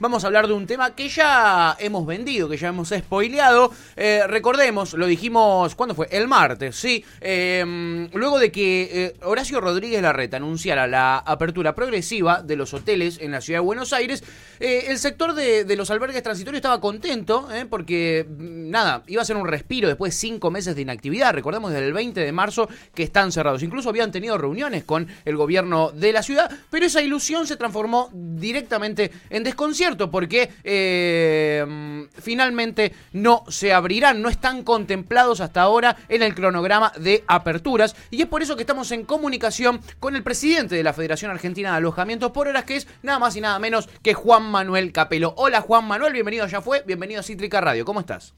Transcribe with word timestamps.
vamos 0.00 0.24
a 0.24 0.28
hablar 0.28 0.46
de 0.46 0.52
un 0.52 0.66
tema 0.66 0.94
que 0.94 1.08
ya 1.08 1.76
hemos 1.78 2.06
vendido, 2.06 2.48
que 2.48 2.56
ya 2.56 2.68
hemos 2.68 2.88
spoileado. 2.88 3.72
Eh, 3.96 4.22
recordemos, 4.26 4.94
lo 4.94 5.06
dijimos, 5.06 5.74
¿cuándo 5.74 5.94
fue? 5.94 6.08
El 6.10 6.28
martes, 6.28 6.76
sí. 6.76 7.04
Em, 7.20 8.08
luego 8.12 8.38
de 8.38 8.52
que 8.52 8.88
eh, 8.92 9.16
Horacio 9.22 9.60
Rodríguez 9.60 10.02
Larreta 10.02 10.36
anunciara 10.36 10.86
la 10.86 11.18
apertura 11.18 11.74
progresiva 11.74 12.42
de 12.42 12.56
los 12.56 12.74
hoteles 12.74 13.18
en 13.20 13.32
la 13.32 13.40
ciudad 13.40 13.58
de 13.60 13.64
Buenos 13.64 13.92
Aires, 13.92 14.22
eh, 14.60 14.86
el 14.88 14.98
sector 14.98 15.34
de, 15.34 15.64
de, 15.64 15.76
los 15.76 15.90
albergues 15.90 16.22
transitorios 16.22 16.58
estaba 16.58 16.80
contento, 16.80 17.48
porque, 17.70 18.26
mm, 18.28 18.70
nada, 18.70 19.02
iba 19.06 19.22
a 19.22 19.24
ser 19.24 19.36
un 19.36 19.46
respiro 19.46 19.88
después 19.88 20.14
de 20.14 20.18
cinco 20.18 20.50
meses 20.50 20.74
de 20.74 20.82
inactividad. 20.82 21.32
Recordemos 21.32 21.72
desde 21.72 21.86
el 21.86 21.92
20 21.92 22.20
de 22.20 22.32
marzo 22.32 22.68
que 22.94 23.02
están 23.02 23.32
cerrados. 23.32 23.62
Incluso 23.62 23.88
habían 23.88 24.12
tenido 24.12 24.38
reuniones 24.38 24.84
con 24.84 25.08
el 25.24 25.36
gobierno 25.36 25.90
de 25.92 26.12
la 26.12 26.22
ciudad, 26.22 26.50
pero 26.70 26.86
esa 26.86 27.02
ilusión 27.02 27.46
se 27.46 27.56
transformó 27.56 28.10
directamente 28.12 29.10
en 29.30 29.44
desconcierto 29.44 29.87
porque 29.96 30.50
eh, 30.64 32.06
finalmente 32.18 32.92
no 33.12 33.44
se 33.48 33.72
abrirán, 33.72 34.20
no 34.20 34.28
están 34.28 34.62
contemplados 34.62 35.40
hasta 35.40 35.62
ahora 35.62 35.96
en 36.08 36.22
el 36.22 36.34
cronograma 36.34 36.92
de 36.98 37.24
aperturas 37.26 37.96
y 38.10 38.20
es 38.20 38.28
por 38.28 38.42
eso 38.42 38.56
que 38.56 38.62
estamos 38.62 38.92
en 38.92 39.04
comunicación 39.04 39.80
con 39.98 40.16
el 40.16 40.22
presidente 40.22 40.74
de 40.74 40.82
la 40.82 40.92
Federación 40.92 41.30
Argentina 41.30 41.70
de 41.70 41.76
Alojamientos 41.78 42.32
por 42.32 42.48
Horas, 42.48 42.64
que 42.64 42.76
es 42.76 42.88
nada 43.02 43.18
más 43.18 43.36
y 43.36 43.40
nada 43.40 43.58
menos 43.58 43.88
que 44.02 44.14
Juan 44.14 44.44
Manuel 44.50 44.92
Capelo. 44.92 45.34
Hola 45.36 45.60
Juan 45.60 45.86
Manuel, 45.86 46.12
bienvenido 46.12 46.46
Ya 46.46 46.60
Fue, 46.60 46.82
bienvenido 46.86 47.20
a 47.20 47.22
Cítrica 47.22 47.60
Radio, 47.60 47.84
¿cómo 47.84 48.00
estás? 48.00 48.34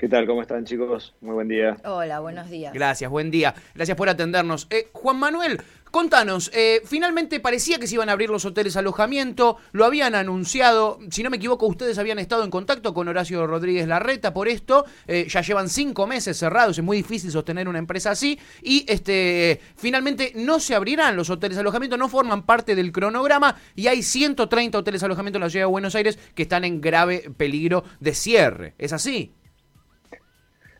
¿Qué 0.00 0.08
tal? 0.08 0.26
¿Cómo 0.26 0.40
están 0.40 0.64
chicos? 0.64 1.14
Muy 1.20 1.34
buen 1.34 1.48
día. 1.48 1.76
Hola, 1.84 2.20
buenos 2.20 2.48
días. 2.48 2.72
Gracias, 2.72 3.10
buen 3.10 3.30
día. 3.30 3.54
Gracias 3.74 3.98
por 3.98 4.08
atendernos. 4.08 4.66
Eh, 4.70 4.88
Juan 4.92 5.18
Manuel, 5.18 5.60
contanos, 5.90 6.50
eh, 6.54 6.80
finalmente 6.84 7.40
parecía 7.40 7.78
que 7.78 7.86
se 7.86 7.94
iban 7.94 8.08
a 8.08 8.12
abrir 8.12 8.30
los 8.30 8.44
hoteles 8.44 8.76
alojamiento, 8.76 9.56
lo 9.72 9.84
habían 9.84 10.14
anunciado, 10.14 10.98
si 11.10 11.22
no 11.22 11.30
me 11.30 11.36
equivoco, 11.36 11.66
ustedes 11.66 11.98
habían 11.98 12.18
estado 12.18 12.44
en 12.44 12.50
contacto 12.50 12.94
con 12.94 13.08
Horacio 13.08 13.46
Rodríguez 13.46 13.86
Larreta 13.86 14.32
por 14.32 14.48
esto, 14.48 14.84
eh, 15.06 15.26
ya 15.28 15.40
llevan 15.40 15.68
cinco 15.68 16.06
meses 16.06 16.36
cerrados, 16.36 16.78
es 16.78 16.84
muy 16.84 16.96
difícil 16.98 17.30
sostener 17.30 17.68
una 17.68 17.78
empresa 17.78 18.10
así, 18.12 18.38
y 18.62 18.84
este 18.88 19.60
finalmente 19.76 20.32
no 20.36 20.60
se 20.60 20.74
abrirán 20.74 21.16
los 21.16 21.30
hoteles 21.30 21.58
alojamiento, 21.58 21.96
no 21.96 22.08
forman 22.08 22.44
parte 22.44 22.74
del 22.74 22.92
cronograma, 22.92 23.56
y 23.74 23.86
hay 23.86 24.02
130 24.02 24.78
hoteles 24.78 25.02
alojamiento 25.02 25.38
en 25.38 25.44
la 25.44 25.50
ciudad 25.50 25.66
de 25.66 25.70
Buenos 25.70 25.94
Aires 25.94 26.18
que 26.34 26.42
están 26.42 26.64
en 26.64 26.80
grave 26.80 27.30
peligro 27.36 27.84
de 28.00 28.14
cierre. 28.14 28.74
¿Es 28.78 28.92
así? 28.92 29.32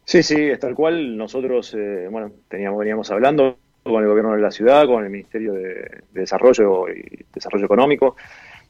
Sí, 0.05 0.22
sí, 0.22 0.34
es 0.34 0.58
tal 0.58 0.74
cual. 0.74 1.17
Nosotros, 1.17 1.74
eh, 1.74 2.08
bueno, 2.11 2.33
teníamos, 2.48 2.80
veníamos 2.80 3.11
hablando 3.11 3.58
con 3.91 4.02
el 4.02 4.08
gobierno 4.08 4.34
de 4.34 4.41
la 4.41 4.50
ciudad, 4.50 4.86
con 4.86 5.05
el 5.05 5.10
Ministerio 5.10 5.52
de, 5.52 6.02
Desarrollo 6.12 6.88
y 6.88 7.24
Desarrollo 7.33 7.64
Económico. 7.64 8.16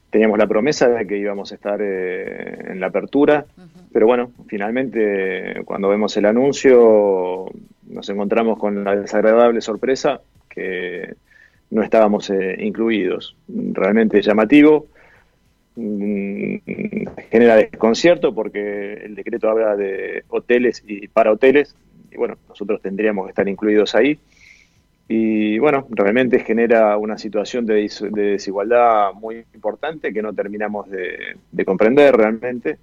Teníamos 0.09 0.37
la 0.37 0.47
promesa 0.47 0.89
de 0.89 1.07
que 1.07 1.17
íbamos 1.17 1.51
a 1.51 1.55
estar 1.55 1.79
eh, 1.81 2.71
en 2.71 2.79
la 2.79 2.87
apertura, 2.87 3.45
pero 3.93 4.07
bueno, 4.07 4.31
finalmente 4.47 5.61
cuando 5.63 5.87
vemos 5.87 6.15
el 6.17 6.25
anuncio 6.25 7.45
nos 7.87 8.09
encontramos 8.09 8.57
con 8.59 8.83
la 8.83 8.95
desagradable 8.95 9.61
sorpresa 9.61 10.21
que 10.49 11.15
no 11.71 11.81
estábamos 11.81 12.29
eh, 12.29 12.57
incluidos. 12.59 13.35
Realmente 13.47 14.21
llamativo. 14.21 14.87
Mm, 15.75 16.57
genera 17.31 17.55
desconcierto 17.55 18.35
porque 18.35 18.93
el 19.05 19.15
decreto 19.15 19.49
habla 19.49 19.75
de 19.77 20.25
hoteles 20.27 20.83
y 20.85 21.07
para 21.07 21.31
hoteles, 21.31 21.75
y 22.11 22.17
bueno, 22.17 22.37
nosotros 22.49 22.81
tendríamos 22.81 23.25
que 23.25 23.29
estar 23.31 23.47
incluidos 23.47 23.95
ahí. 23.95 24.19
Y 25.13 25.59
bueno, 25.59 25.87
realmente 25.89 26.39
genera 26.39 26.95
una 26.95 27.17
situación 27.17 27.65
de, 27.65 27.89
desigualdad 28.11 29.11
muy 29.11 29.45
importante 29.53 30.13
que 30.13 30.21
no 30.21 30.33
terminamos 30.33 30.89
de, 30.89 31.65
comprender 31.65 32.15
realmente. 32.15 32.77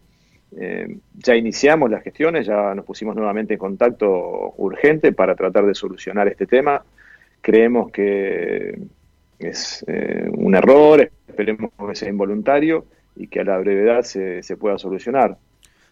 Eh, 0.55 0.99
ya 1.15 1.35
iniciamos 1.35 1.91
las 1.91 2.03
gestiones, 2.03 2.47
ya 2.47 2.75
nos 2.75 2.85
pusimos 2.85 3.17
nuevamente 3.17 3.55
en 3.55 3.59
contacto 3.59 4.53
urgente 4.59 5.13
para 5.13 5.35
tratar 5.35 5.65
de 5.65 5.75
solucionar 5.75 6.29
este 6.29 6.47
tema. 6.47 6.85
Creemos 7.41 7.91
que 7.91 8.79
es 9.39 9.83
eh, 9.89 10.29
un 10.31 10.55
error, 10.55 11.11
esperemos 11.27 11.71
que 11.89 11.95
sea 11.95 12.11
involuntario 12.11 12.85
y 13.17 13.29
que 13.29 13.41
a 13.41 13.45
la 13.45 13.57
brevedad 13.57 14.03
se, 14.03 14.43
se 14.43 14.59
pueda 14.59 14.77
solucionar. 14.77 15.39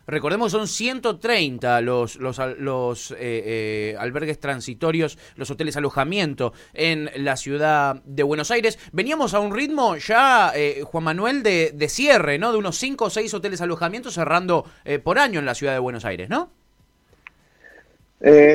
Recordemos, 0.06 0.52
son 0.52 0.68
130 0.68 1.80
los, 1.80 2.16
los, 2.16 2.40
los 2.58 3.10
eh, 3.12 3.16
eh, 3.18 3.96
albergues 3.98 4.38
transitorios, 4.38 5.18
los 5.34 5.50
hoteles 5.50 5.76
alojamiento 5.76 6.52
en 6.74 7.10
la 7.16 7.36
ciudad 7.36 8.02
de 8.04 8.22
Buenos 8.22 8.52
Aires. 8.52 8.78
Veníamos 8.92 9.34
a 9.34 9.40
un 9.40 9.54
ritmo 9.54 9.96
ya, 9.96 10.52
eh, 10.54 10.82
Juan 10.84 11.04
Manuel, 11.04 11.42
de, 11.42 11.72
de, 11.74 11.88
cierre, 11.88 12.38
¿no? 12.38 12.52
De 12.52 12.58
unos 12.58 12.76
5 12.76 13.06
o 13.06 13.10
6 13.10 13.34
hoteles 13.34 13.60
alojamiento 13.60 14.10
cerrando 14.10 14.64
por 15.02 15.18
año 15.18 15.40
en 15.40 15.46
la 15.46 15.54
ciudad 15.54 15.72
de 15.72 15.80
Buenos 15.80 16.04
Aires, 16.04 16.28
¿no? 16.28 16.50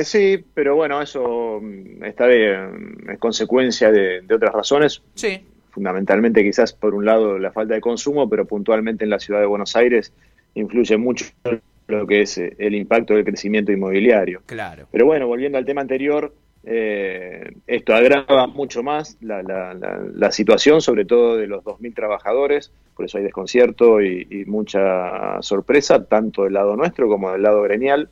sí, 0.02 0.44
pero 0.54 0.74
bueno, 0.74 1.00
eso 1.00 1.60
mm, 1.62 2.04
está 2.04 2.26
bien, 2.26 2.96
es 3.10 3.18
consecuencia 3.18 3.90
de, 3.90 4.22
de 4.22 4.34
otras 4.34 4.52
razones. 4.52 5.02
Sí 5.14 5.40
fundamentalmente 5.72 6.42
quizás 6.42 6.74
por 6.74 6.94
un 6.94 7.06
lado 7.06 7.38
la 7.38 7.50
falta 7.50 7.72
de 7.72 7.80
consumo, 7.80 8.28
pero 8.28 8.44
puntualmente 8.44 9.04
en 9.04 9.10
la 9.10 9.18
ciudad 9.18 9.40
de 9.40 9.46
Buenos 9.46 9.74
Aires 9.74 10.12
influye 10.54 10.96
mucho 10.96 11.26
lo 11.88 12.06
que 12.06 12.22
es 12.22 12.38
eh, 12.38 12.54
el 12.58 12.74
impacto 12.74 13.14
del 13.14 13.24
crecimiento 13.24 13.72
inmobiliario. 13.72 14.42
Claro. 14.46 14.86
Pero 14.90 15.06
bueno, 15.06 15.26
volviendo 15.26 15.58
al 15.58 15.64
tema 15.64 15.80
anterior, 15.80 16.32
eh, 16.64 17.52
esto 17.66 17.94
agrava 17.94 18.46
mucho 18.46 18.82
más 18.82 19.16
la, 19.20 19.42
la, 19.42 20.30
situación, 20.30 20.80
sobre 20.80 21.04
todo 21.04 21.36
de 21.36 21.48
los 21.48 21.64
2.000 21.64 21.94
trabajadores, 21.94 22.70
por 22.94 23.04
eso 23.04 23.18
hay 23.18 23.24
desconcierto 23.24 24.00
y, 24.00 24.44
mucha 24.46 25.42
sorpresa, 25.42 26.04
tanto 26.04 26.44
del 26.44 26.52
lado 26.52 26.76
nuestro 26.76 27.08
como 27.08 27.32
del 27.32 27.42
lado 27.42 27.62
gremial. 27.62 28.08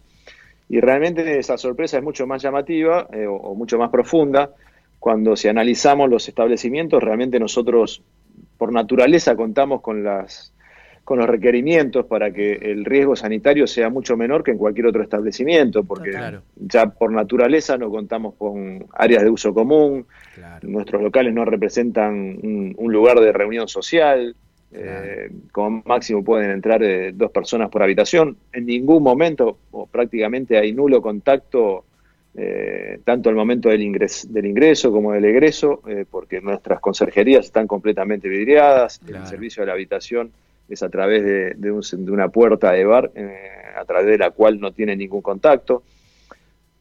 Y 0.69 0.81
realmente 0.81 1.39
esa 1.39 1.59
sorpresa 1.59 1.99
es 1.99 2.03
mucho 2.03 2.27
más 2.27 2.43
llamativa 2.43 3.09
eh, 3.13 3.27
o 3.27 3.55
mucho 3.55 3.79
más 3.79 3.91
profunda, 3.91 4.51
cuando 4.99 5.35
si 5.35 5.49
analizamos 5.49 6.11
los 6.11 6.29
establecimientos, 6.29 7.03
realmente 7.03 7.41
nosotros 7.41 8.03
por 8.59 8.73
naturaleza 8.73 9.35
contamos 9.35 9.81
con 9.81 10.05
las 10.05 10.53
con 11.05 11.19
los 11.19 11.29
requerimientos 11.29 12.07
para 12.07 12.31
que 12.31 12.53
el 12.53 12.85
riesgo 12.85 13.17
sanitario 13.17 13.67
sea 13.67 13.91
mucho 13.91 14.17
menor 14.17 14.45
que 14.45 14.53
en 14.53 14.59
cualquier 14.59 14.87
otro 14.87 15.03
establecimiento, 15.03 15.83
porque 15.85 16.13
ya 16.57 16.87
por 16.87 17.13
naturaleza 17.13 17.77
no 17.77 17.91
contamos 17.91 18.35
con 18.35 18.87
áreas 18.93 19.25
de 19.25 19.31
uso 19.31 19.53
común, 19.53 20.07
nuestros 20.63 21.03
locales 21.03 21.35
no 21.35 21.45
representan 21.45 22.39
un, 22.43 22.93
lugar 22.93 23.19
de 23.21 23.33
reunión 23.33 23.67
social, 23.67 24.37
eh, 24.73 25.31
como 25.51 25.83
máximo 25.85 26.23
pueden 26.23 26.51
entrar 26.53 26.83
eh, 26.83 27.13
dos 27.13 27.33
personas 27.33 27.71
por 27.71 27.83
habitación, 27.83 28.37
en 28.53 28.67
ningún 28.67 29.03
momento 29.03 29.59
o 29.73 29.87
prácticamente 29.87 30.59
hay 30.59 30.73
nulo 30.73 31.03
contacto 31.03 31.85
eh, 32.33 33.01
tanto 33.05 33.29
al 33.29 33.35
momento 33.35 33.69
del, 33.69 33.83
ingreso, 33.83 34.29
del 34.31 34.47
ingreso 34.47 34.93
como 34.93 35.13
del 35.13 35.25
egreso, 35.25 35.83
eh, 35.89 36.05
porque 36.09 36.41
nuestras 36.41 36.79
conserjerías 36.79 37.47
están 37.47 37.67
completamente 37.67 38.29
vidriadas, 38.29 39.01
el 39.09 39.27
servicio 39.27 39.63
de 39.63 39.67
la 39.67 39.73
habitación 39.73 40.31
es 40.71 40.83
a 40.83 40.89
través 40.89 41.25
de, 41.25 41.73
una 42.11 42.29
puerta 42.29 42.73
de 42.73 42.85
bar, 42.85 43.11
eh, 43.15 43.51
a 43.77 43.85
través 43.85 44.07
de 44.07 44.19
la 44.19 44.31
cual 44.31 44.61
no 44.61 44.73
tiene 44.73 44.97
ningún 44.97 45.21
contacto. 45.21 45.83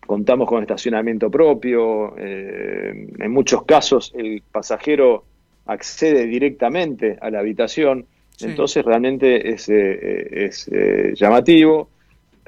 Contamos 0.05 0.47
con 0.47 0.61
estacionamiento 0.61 1.29
propio, 1.29 2.17
en 2.17 3.31
muchos 3.31 3.63
casos 3.63 4.11
el 4.17 4.41
pasajero 4.51 5.23
accede 5.67 6.25
directamente 6.25 7.17
a 7.22 7.29
la 7.29 7.39
habitación, 7.39 8.07
entonces 8.41 8.83
realmente 8.83 9.51
es, 9.51 9.69
es 9.69 10.67
llamativo 11.13 11.89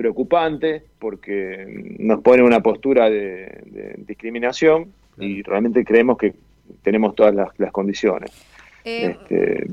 preocupante 0.02 0.84
porque 0.98 1.96
nos 2.00 2.22
pone 2.22 2.42
una 2.42 2.62
postura 2.62 3.10
de, 3.10 3.94
discriminación 3.98 4.92
y 5.20 5.44
realmente 5.44 5.86
creemos 5.86 6.18
que 6.18 6.34
tenemos 6.82 7.14
todas 7.16 7.36
las, 7.36 7.72
condiciones. 7.72 8.32
Eh, 8.84 9.16
este, 9.16 9.68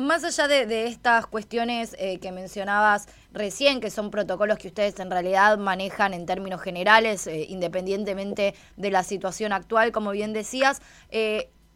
más 0.00 0.24
allá 0.24 0.48
de, 0.48 0.86
estas 0.86 1.26
cuestiones 1.26 1.96
eh, 1.98 2.18
que 2.18 2.32
mencionabas 2.32 3.08
recién, 3.32 3.80
que 3.80 3.90
son 3.90 4.10
protocolos 4.10 4.58
que 4.58 4.68
ustedes 4.68 4.98
en 5.00 5.10
realidad 5.10 5.58
manejan 5.58 6.14
en 6.14 6.26
términos 6.26 6.60
generales, 6.60 7.26
eh, 7.26 7.46
independientemente 7.48 8.54
de 8.76 8.90
la 8.90 9.02
situación 9.02 9.52
actual, 9.52 9.92
como 9.92 10.10
bien 10.10 10.32
decías, 10.32 10.80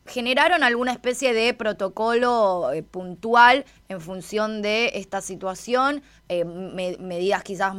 ¿Generaron 0.07 0.63
alguna 0.63 0.93
especie 0.93 1.33
de 1.33 1.55
protocolo 1.55 2.73
eh, 2.73 2.83
puntual 2.83 3.65
en 3.89 4.03
función 4.03 4.61
de 4.61 4.93
esta 4.95 5.23
situación? 5.23 6.03
Eh, 6.29 6.45
medidas 6.45 7.43
quizás 7.43 7.75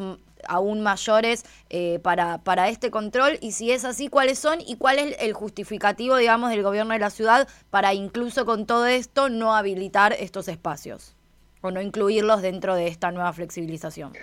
aún 0.47 0.81
mayores 0.81 1.45
eh, 1.69 1.99
para, 1.99 2.39
para 2.39 2.69
este 2.69 2.91
control 2.91 3.37
y 3.41 3.51
si 3.51 3.71
es 3.71 3.85
así, 3.85 4.07
¿cuáles 4.07 4.39
son 4.39 4.59
y 4.61 4.75
cuál 4.77 4.99
es 4.99 5.17
el 5.19 5.33
justificativo, 5.33 6.17
digamos, 6.17 6.49
del 6.49 6.63
gobierno 6.63 6.93
de 6.93 6.99
la 6.99 7.09
ciudad 7.09 7.47
para 7.69 7.93
incluso 7.93 8.45
con 8.45 8.65
todo 8.65 8.85
esto 8.85 9.29
no 9.29 9.55
habilitar 9.55 10.13
estos 10.13 10.47
espacios 10.47 11.15
o 11.61 11.71
no 11.71 11.81
incluirlos 11.81 12.41
dentro 12.41 12.75
de 12.75 12.87
esta 12.87 13.11
nueva 13.11 13.33
flexibilización? 13.33 14.13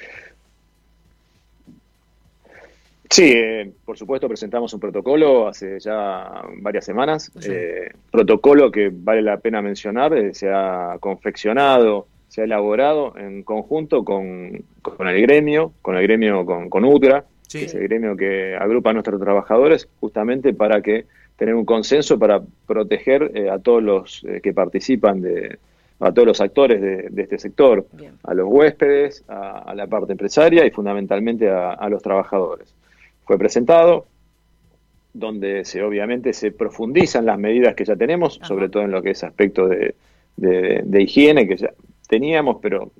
Sí, 3.13 3.31
eh, 3.31 3.71
por 3.85 3.99
supuesto 3.99 4.27
presentamos 4.27 4.73
un 4.73 4.81
protocolo 4.81 5.47
hace 5.47 5.79
ya 5.79 6.45
varias 6.63 6.87
semanas. 6.87 7.31
Eh, 7.47 7.91
protocolo 8.11 8.71
que 8.71 8.91
vale 8.91 9.21
la 9.21 9.37
pena 9.37 9.61
mencionar, 9.61 10.17
eh, 10.17 10.33
se 10.33 10.51
ha 10.51 10.97
confeccionado, 10.99 12.07
se 12.33 12.41
ha 12.41 12.45
elaborado 12.45 13.13
en 13.19 13.43
conjunto 13.43 14.05
con, 14.05 14.65
con 14.81 15.07
el 15.07 15.21
gremio, 15.21 15.75
con 15.83 15.97
el 15.97 16.03
gremio, 16.03 16.47
con, 16.47 16.71
con 16.71 16.83
UTRA, 16.83 17.27
que 17.51 17.65
es 17.67 17.75
el 17.75 17.83
gremio 17.83 18.17
que 18.17 18.57
agrupa 18.57 18.89
a 18.89 18.93
nuestros 18.95 19.21
trabajadores, 19.21 19.87
justamente 20.01 20.55
para 20.55 20.81
que 20.81 21.05
tener 21.37 21.55
un 21.55 21.67
consenso 21.67 22.19
para 22.19 22.41
proteger 22.67 23.51
a 23.51 23.59
todos 23.59 23.83
los 23.83 24.27
que 24.43 24.55
participan 24.55 25.21
de, 25.21 25.59
a 26.01 26.11
todos 26.13 26.27
los 26.27 26.41
actores 26.41 26.81
de, 26.81 27.23
este 27.23 27.39
sector, 27.39 27.87
a 28.23 28.33
los 28.33 28.49
huéspedes, 28.49 29.25
a, 29.29 29.75
la 29.75 29.87
parte 29.87 30.13
empresaria 30.13 30.65
y 30.65 30.71
fundamentalmente 30.71 31.51
a 31.51 31.87
los 31.91 32.03
trabajadores. 32.03 32.75
Fue 33.27 33.37
presentado, 33.37 34.07
donde 35.13 35.67
se 35.67 35.83
obviamente 35.83 36.33
se 36.33 36.51
profundizan 36.51 37.27
las 37.27 37.39
medidas 37.39 37.75
que 37.75 37.85
ya 37.85 37.97
tenemos, 37.97 38.41
sobre 38.43 38.71
todo 38.71 38.85
en 38.85 38.91
lo 38.91 39.03
que 39.03 39.11
es 39.11 39.23
aspecto 39.23 39.69
de, 39.69 39.95
higiene, 40.99 41.47
que 41.47 41.57
ya 41.59 41.73
teníamos, 42.13 42.59
pero 42.61 42.93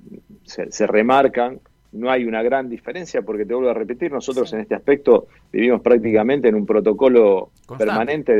se, 0.43 0.87
remarcan. 0.87 1.59
No 1.91 2.09
hay 2.09 2.25
una 2.25 2.41
gran 2.41 2.67
diferencia 2.67 3.21
porque 3.21 3.45
te 3.45 3.53
vuelvo 3.53 3.69
a 3.69 3.75
repetir, 3.75 4.11
nosotros 4.11 4.51
en 4.53 4.61
este 4.61 4.73
aspecto 4.73 5.27
vivimos 5.51 5.81
prácticamente 5.81 6.47
en 6.47 6.55
un 6.55 6.65
protocolo 6.65 7.51
permanente 7.77 8.33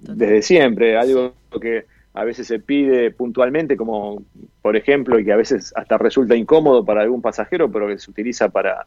desde, 0.00 0.40
siempre, 0.40 0.96
algo 0.96 1.34
que 1.60 1.84
a 2.14 2.24
veces 2.24 2.46
se 2.46 2.58
pide 2.58 3.10
puntualmente, 3.10 3.76
como 3.76 4.22
por 4.62 4.76
ejemplo, 4.76 5.18
y 5.18 5.26
que 5.26 5.32
a 5.34 5.36
veces 5.36 5.74
hasta 5.76 5.98
resulta 5.98 6.34
incómodo 6.34 6.82
para 6.82 7.02
algún 7.02 7.20
pasajero, 7.20 7.70
pero 7.70 7.88
que 7.88 7.98
se 7.98 8.10
utiliza 8.10 8.48
para, 8.48 8.86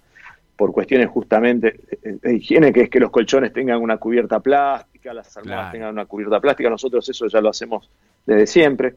por 0.56 0.72
cuestiones 0.72 1.08
justamente 1.10 1.80
de 2.02 2.36
higiene, 2.36 2.74
que 2.74 2.82
es 2.82 2.90
que 2.90 3.00
los 3.00 3.12
colchones 3.12 3.54
tengan 3.54 3.80
una 3.80 3.98
cubierta 3.98 4.40
plástica, 4.40 5.14
las 5.14 5.38
almohadas 5.38 5.72
tengan 5.72 5.92
una 5.92 6.06
cubierta 6.06 6.40
plástica, 6.40 6.68
nosotros 6.68 7.08
eso 7.08 7.28
ya 7.28 7.42
lo 7.42 7.50
hacemos 7.50 7.88
desde 8.26 8.48
siempre. 8.48 8.96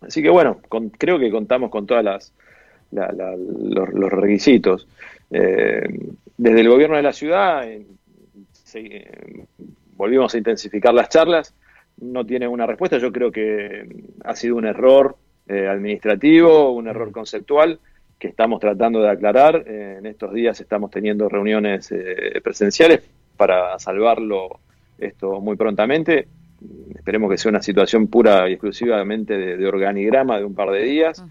Así 0.00 0.22
que 0.22 0.30
bueno, 0.30 0.60
creo 0.96 1.18
que 1.18 1.30
contamos 1.30 1.70
con 1.70 1.86
todas 1.86 2.04
las 2.04 2.32
los, 2.90 4.10
requisitos. 4.10 4.88
Eh, 5.30 5.86
desde 6.36 6.60
el 6.60 6.68
gobierno 6.68 6.96
de 6.96 7.02
la 7.02 7.12
ciudad 7.12 7.68
eh, 7.68 7.86
eh, 8.74 9.44
volvimos 9.96 10.34
a 10.34 10.38
intensificar 10.38 10.94
las 10.94 11.08
charlas, 11.08 11.54
no 12.00 12.24
tiene 12.24 12.48
una 12.48 12.66
respuesta, 12.66 12.98
yo 12.98 13.12
creo 13.12 13.30
que 13.30 13.88
ha 14.24 14.34
sido 14.36 14.56
un 14.56 14.66
error 14.66 15.16
administrativo, 15.48 16.72
un 16.72 16.88
error 16.88 17.10
conceptual 17.10 17.80
que 18.18 18.28
estamos 18.28 18.60
tratando 18.60 19.00
de 19.00 19.10
aclarar. 19.10 19.64
Eh, 19.66 19.96
en 19.98 20.06
estos 20.06 20.32
días 20.32 20.60
estamos 20.60 20.90
teniendo 20.90 21.28
reuniones 21.28 21.90
eh, 21.92 22.40
presenciales 22.42 23.02
para 23.36 23.78
salvarlo 23.78 24.60
esto 24.98 25.40
muy 25.40 25.56
prontamente. 25.56 26.26
Esperemos 26.94 27.30
que 27.30 27.38
sea 27.38 27.50
una 27.50 27.62
situación 27.62 28.08
pura 28.08 28.48
y 28.48 28.54
exclusivamente 28.54 29.36
de, 29.36 29.66
organigrama 29.66 30.38
de 30.38 30.44
un 30.44 30.54
par 30.54 30.70
de 30.70 30.82
días. 30.82 31.24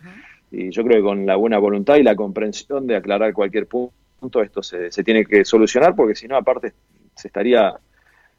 Y 0.52 0.70
yo 0.72 0.84
creo 0.84 0.98
que 0.98 1.04
con 1.04 1.26
la 1.26 1.36
buena 1.36 1.58
voluntad 1.58 1.98
y 1.98 2.04
la 2.04 2.16
comprensión 2.16 2.88
de 2.88 2.96
aclarar 2.96 3.34
cualquier 3.34 3.68
punto, 3.68 4.42
esto 4.42 4.64
se, 4.64 4.92
se 4.92 5.04
tiene 5.04 5.26
que 5.26 5.44
solucionar, 5.44 5.96
porque 5.96 6.16
si 6.16 6.28
no, 6.28 6.38
aparte, 6.38 6.74
se 7.16 7.28
estaría 7.28 7.78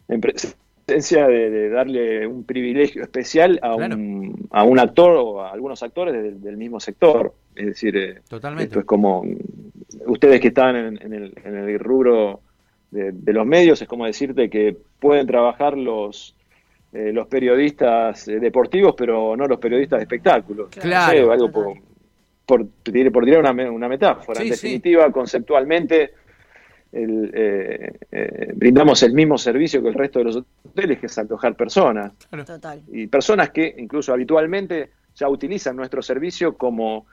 en 0.08 0.20
presencia 0.20 1.26
de, 1.26 1.68
darle 1.68 2.26
un 2.26 2.44
privilegio 2.44 3.02
especial 3.02 3.58
a, 3.62 3.74
un, 3.74 4.48
a 4.50 4.64
un 4.64 4.78
actor 4.78 5.16
o 5.16 5.42
a 5.42 5.52
algunos 5.52 5.82
actores 5.82 6.42
del 6.42 6.56
mismo 6.56 6.80
sector. 6.80 7.34
Es 7.54 7.66
decir, 7.66 7.96
eh, 7.96 8.20
esto 8.58 8.80
es 8.80 8.84
como 8.86 9.24
ustedes 10.06 10.40
que 10.40 10.48
están 10.48 10.76
en, 10.76 11.12
el, 11.12 11.78
rubro 11.78 12.40
de, 12.90 13.32
los 13.32 13.46
medios, 13.46 13.82
es 13.82 13.88
como 13.88 14.06
decirte 14.06 14.48
que 14.48 14.76
pueden 14.98 15.26
trabajar 15.26 15.76
los 15.76 16.34
eh, 16.92 17.12
los 17.12 17.26
periodistas 17.26 18.28
eh, 18.28 18.40
deportivos, 18.40 18.94
pero 18.96 19.36
no 19.36 19.46
los 19.46 19.58
periodistas 19.58 19.98
de 19.98 20.04
espectáculos. 20.04 20.68
Claro. 20.70 21.32
algo 21.32 21.50
por, 21.50 21.74
por, 22.46 22.66
por, 22.66 23.24
tirar 23.24 23.40
una, 23.40 23.70
una 23.70 23.88
metáfora. 23.88 24.42
en 24.42 24.50
definitiva, 24.50 25.10
conceptualmente, 25.12 26.12
brindamos 28.54 29.02
el 29.02 29.12
mismo 29.12 29.36
servicio 29.36 29.82
que 29.82 29.88
el 29.88 29.94
resto 29.94 30.20
de 30.20 30.24
los 30.24 30.36
hoteles, 30.36 30.98
que 30.98 31.06
es 31.06 31.18
alojar 31.18 31.54
personas. 31.54 32.12
Y 32.90 33.06
personas 33.06 33.50
que 33.50 33.74
incluso 33.76 34.14
habitualmente 34.14 34.90
ya 35.14 35.28
utilizan 35.28 35.76
nuestro 35.76 36.00
servicio 36.00 36.56
como 36.56 37.04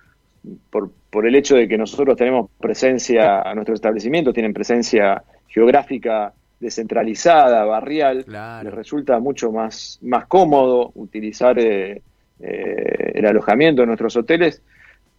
por, 0.69 0.91
por 1.09 1.25
el 1.25 1.35
hecho 1.35 1.55
de 1.55 1.67
que 1.67 1.77
nosotros 1.77 2.15
tenemos 2.15 2.49
presencia, 2.59 3.41
a 3.41 3.53
nuestros 3.55 3.77
establecimientos 3.77 4.33
tienen 4.33 4.53
presencia 4.53 5.23
geográfica 5.47 6.33
descentralizada, 6.59 7.65
barrial, 7.65 8.25
les 8.63 8.73
resulta 8.73 9.19
mucho 9.19 9.51
más, 9.51 9.99
más 10.01 10.25
cómodo 10.27 10.91
utilizar 10.95 11.59
eh, 11.59 12.01
eh, 12.39 13.11
el 13.13 13.25
alojamiento 13.25 13.81
en 13.81 13.87
nuestros 13.87 14.15
hoteles 14.15 14.61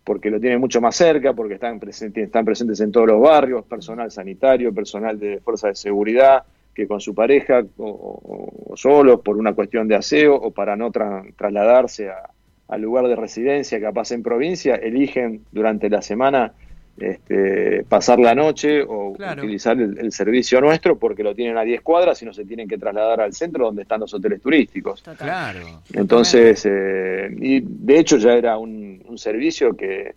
porque 0.06 0.31
lo 0.31 0.38
tienen 0.38 0.61
mucho 0.61 0.81
más 0.81 0.94
cerca, 0.94 1.33
porque 1.33 1.55
están, 1.55 1.81
presentes, 1.81 2.25
están 2.25 2.44
presentes 2.44 2.79
en 2.81 2.93
todos 2.93 3.09
los 3.09 3.21
barrios, 3.21 3.65
personal 3.65 4.09
sanitario, 4.12 4.73
personal 4.73 5.19
de 5.19 5.41
fuerza 5.41 5.67
de 5.67 5.75
seguridad, 5.75 6.44
que 6.73 6.87
con 6.87 7.00
su 7.00 7.12
pareja 7.12 7.65
o, 7.79 8.73
solo 8.77 9.21
por 9.21 9.37
una 9.37 9.53
cuestión 9.53 9.89
de 9.89 9.97
aseo 9.97 10.37
o 10.37 10.53
para 10.53 10.77
no 10.77 10.93
trasladarse 10.93 12.11
a, 12.11 12.31
al 12.69 12.81
lugar 12.81 13.09
de 13.09 13.17
residencia, 13.17 13.81
capaz 13.81 14.12
en 14.12 14.23
provincia, 14.23 14.77
eligen 14.77 15.43
durante 15.50 15.91
la 15.91 16.03
semana 16.03 16.53
este, 16.98 17.84
pasar 17.88 18.19
la 18.19 18.34
noche 18.34 18.82
o 18.82 19.16
utilizar 19.19 19.78
el, 19.78 20.12
servicio 20.12 20.60
nuestro 20.60 20.98
porque 20.98 21.22
lo 21.22 21.34
tienen 21.34 21.58
a 21.58 21.62
10 21.62 21.82
cuadras 21.82 22.22
y 22.22 22.25
no 22.25 22.32
se 22.32 22.44
tienen 22.44 22.69
que 22.69 22.78
trasladar 22.78 23.20
al 23.20 23.34
centro 23.34 23.66
donde 23.66 23.82
están 23.82 24.00
los 24.00 24.12
hoteles 24.14 24.40
turísticos. 24.40 25.02
Claro. 25.19 25.82
Entonces, 25.93 26.66
eh, 26.69 27.28
y 27.38 27.60
de 27.60 27.98
hecho 27.98 28.16
ya 28.16 28.32
era 28.32 28.56
un, 28.56 29.02
un 29.06 29.19
servicio 29.19 29.76
que 29.76 30.14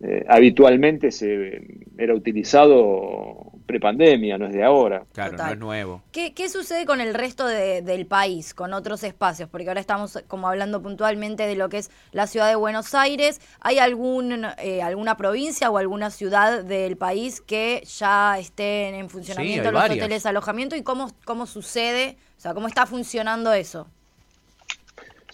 eh, 0.00 0.26
habitualmente 0.28 1.10
se 1.10 1.62
era 1.96 2.14
utilizado 2.14 3.52
prepandemia, 3.66 4.36
no 4.36 4.46
es 4.46 4.52
de 4.52 4.62
ahora. 4.62 5.04
Claro, 5.12 5.36
no 5.38 5.50
es 5.50 5.58
nuevo. 5.58 6.02
¿Qué, 6.12 6.48
sucede 6.50 6.84
con 6.84 7.00
el 7.00 7.14
resto 7.14 7.46
del 7.46 8.06
país, 8.06 8.52
con 8.52 8.74
otros 8.74 9.02
espacios? 9.02 9.48
Porque 9.48 9.68
ahora 9.68 9.80
estamos 9.80 10.22
como 10.28 10.48
hablando 10.48 10.82
puntualmente 10.82 11.46
de 11.46 11.56
lo 11.56 11.68
que 11.68 11.78
es 11.78 11.90
la 12.12 12.26
ciudad 12.26 12.48
de 12.48 12.56
Buenos 12.56 12.94
Aires. 12.94 13.40
¿Hay 13.60 13.78
algún, 13.78 14.46
eh, 14.58 14.82
alguna 14.82 15.16
provincia 15.16 15.70
o 15.70 15.78
alguna 15.78 16.10
ciudad 16.10 16.62
del 16.62 16.96
país 16.96 17.40
que 17.40 17.82
ya 17.98 18.38
estén 18.38 18.94
en 18.94 19.08
funcionamiento 19.08 19.72
los 19.72 19.84
hoteles 19.84 20.22
de 20.22 20.28
alojamiento? 20.28 20.76
¿Y 20.76 20.82
cómo, 20.82 21.10
cómo 21.24 21.46
sucede? 21.46 22.18
O 22.36 22.40
sea, 22.40 22.52
¿cómo 22.52 22.68
está 22.68 22.86
funcionando 22.86 23.52
eso? 23.52 23.88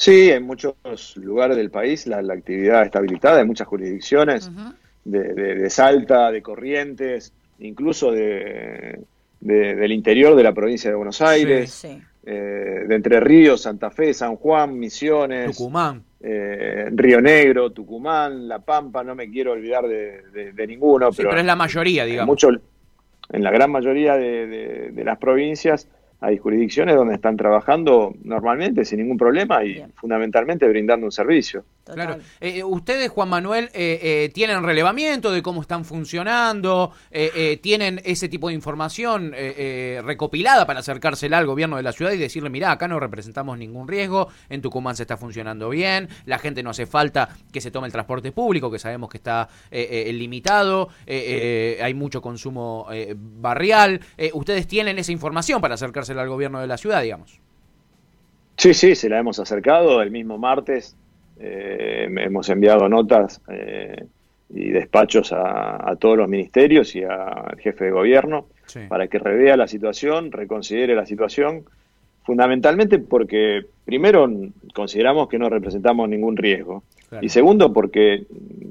Sí, 0.03 0.33
en 0.33 0.43
muchos 0.43 0.75
lugares 1.15 1.57
del 1.57 1.71
país 1.71 2.09
la, 2.09 2.17
actividad 2.35 2.83
está 2.83 2.99
habilitada, 2.99 3.41
en 3.41 3.47
muchas 3.47 3.69
jurisdicciones, 3.69 4.51
de, 5.05 5.71
Salta, 5.71 6.33
de 6.33 6.43
Corrientes, 6.43 7.33
incluso 7.61 8.11
de, 8.11 8.99
del 9.39 9.93
interior 9.93 10.35
de 10.35 10.43
la 10.43 10.53
provincia 10.53 10.91
de 10.91 10.97
Buenos 10.97 11.23
Aires, 11.23 11.85
eh, 11.85 12.85
de 12.89 12.93
Entre 12.93 13.21
Ríos, 13.21 13.63
Santa 13.63 13.93
Fe, 13.93 14.13
San 14.13 14.35
Juan, 14.35 14.77
Misiones, 14.77 15.57
Tucumán. 15.57 16.03
Eh, 16.21 16.89
Río 16.91 17.21
Negro, 17.21 17.71
Tucumán, 17.71 18.49
La 18.49 18.59
Pampa, 18.59 19.05
no 19.05 19.15
me 19.15 19.31
quiero 19.31 19.53
olvidar 19.53 19.87
de, 19.87 20.67
ninguno. 20.67 21.11
pero, 21.17 21.39
es 21.39 21.45
la 21.45 21.55
mayoría, 21.55 22.05
digamos. 22.05 22.27
Mucho, 22.27 22.49
en 22.49 23.45
la 23.45 23.53
gran 23.53 23.71
mayoría 23.71 24.17
de, 24.17 25.01
las 25.05 25.19
provincias 25.19 25.87
hay 26.23 26.39
jurisdicciones 26.39 26.95
donde 26.95 27.15
están 27.15 27.37
trabajando 27.37 28.15
normalmente 28.23 28.85
sin 28.85 29.01
ningún 29.01 29.19
problema 29.19 29.65
y 29.65 29.85
fundamentalmente 29.97 30.69
brindando 30.69 31.05
un 31.05 31.13
servicio. 31.13 31.65
Claro. 31.85 32.19
Eh, 32.41 32.59
eh, 32.59 32.65
ustedes, 32.65 33.11
Juan 33.11 33.29
Manuel, 33.29 33.71
eh, 33.75 34.31
tienen 34.33 34.63
relevamiento 34.63 35.33
de 35.33 35.43
cómo 35.43 35.61
están 35.61 35.85
funcionando, 35.85 36.93
tienen 37.61 38.01
ese 38.05 38.29
tipo 38.29 38.49
de 38.49 38.55
información 38.55 39.33
recopilada 40.05 40.67
para 40.67 40.81
acercársela 40.81 41.39
al 41.39 41.47
gobierno 41.47 41.77
de 41.77 41.83
la 41.83 41.93
ciudad 41.93 42.13
y 42.13 42.19
decirle, 42.19 42.51
mira, 42.51 42.71
acá 42.71 42.89
no 42.89 43.01
representamos 43.01 43.59
ningún 43.59 43.89
riesgo, 43.89 44.29
en 44.49 44.63
Tucumán 44.63 44.97
se 44.97 45.03
está 45.03 45.17
funcionando 45.17 45.69
bien, 45.71 46.09
la 46.27 46.39
gente 46.39 46.63
no 46.63 46.71
hace 46.71 46.87
falta 46.87 47.29
que 47.53 47.61
se 47.61 47.71
tome 47.71 47.87
el 47.87 47.93
transporte 47.93 48.33
público, 48.33 48.71
que 48.71 48.79
sabemos 48.79 49.09
que 49.09 49.19
está 49.19 49.49
limitado, 49.71 50.89
hay 51.07 51.95
mucho 51.95 52.23
consumo 52.23 52.87
barrial. 53.17 54.01
ustedes 54.33 54.67
tienen 54.67 54.99
esa 54.99 55.13
información 55.13 55.61
para 55.61 55.75
acercársela 55.75 56.23
al 56.23 56.29
gobierno 56.29 56.61
de 56.61 56.67
la 56.67 56.77
ciudad, 56.77 57.03
digamos. 57.03 57.41
Sí, 58.57 58.75
sí, 58.75 58.95
se 58.95 59.09
la 59.09 59.19
hemos 59.19 59.39
acercado 59.39 60.03
el 60.03 60.11
mismo 60.11 60.39
martes 60.39 60.97
eh, 61.45 62.09
hemos 62.09 62.49
enviado 62.51 62.89
notas 62.89 63.41
eh, 63.49 64.05
y 64.51 64.71
despachos 64.71 65.33
a, 65.33 65.97
todos 65.99 66.17
los 66.17 66.29
ministerios 66.29 66.95
y 66.95 67.03
al 67.03 67.59
jefe 67.59 67.87
de 67.87 67.91
gobierno 67.91 68.47
para 68.89 69.09
que 69.09 69.19
revea 69.19 69.57
la 69.57 69.67
situación, 69.67 70.31
reconsidere 70.31 70.95
la 70.95 71.05
situación, 71.05 71.65
fundamentalmente 72.25 72.99
porque, 72.99 73.67
primero, 73.85 74.31
consideramos 74.73 75.29
que 75.29 75.39
no 75.39 75.49
representamos 75.49 76.09
ningún 76.09 76.37
riesgo. 76.37 76.85
Y 77.21 77.29
segundo, 77.29 77.73
porque 77.73 78.25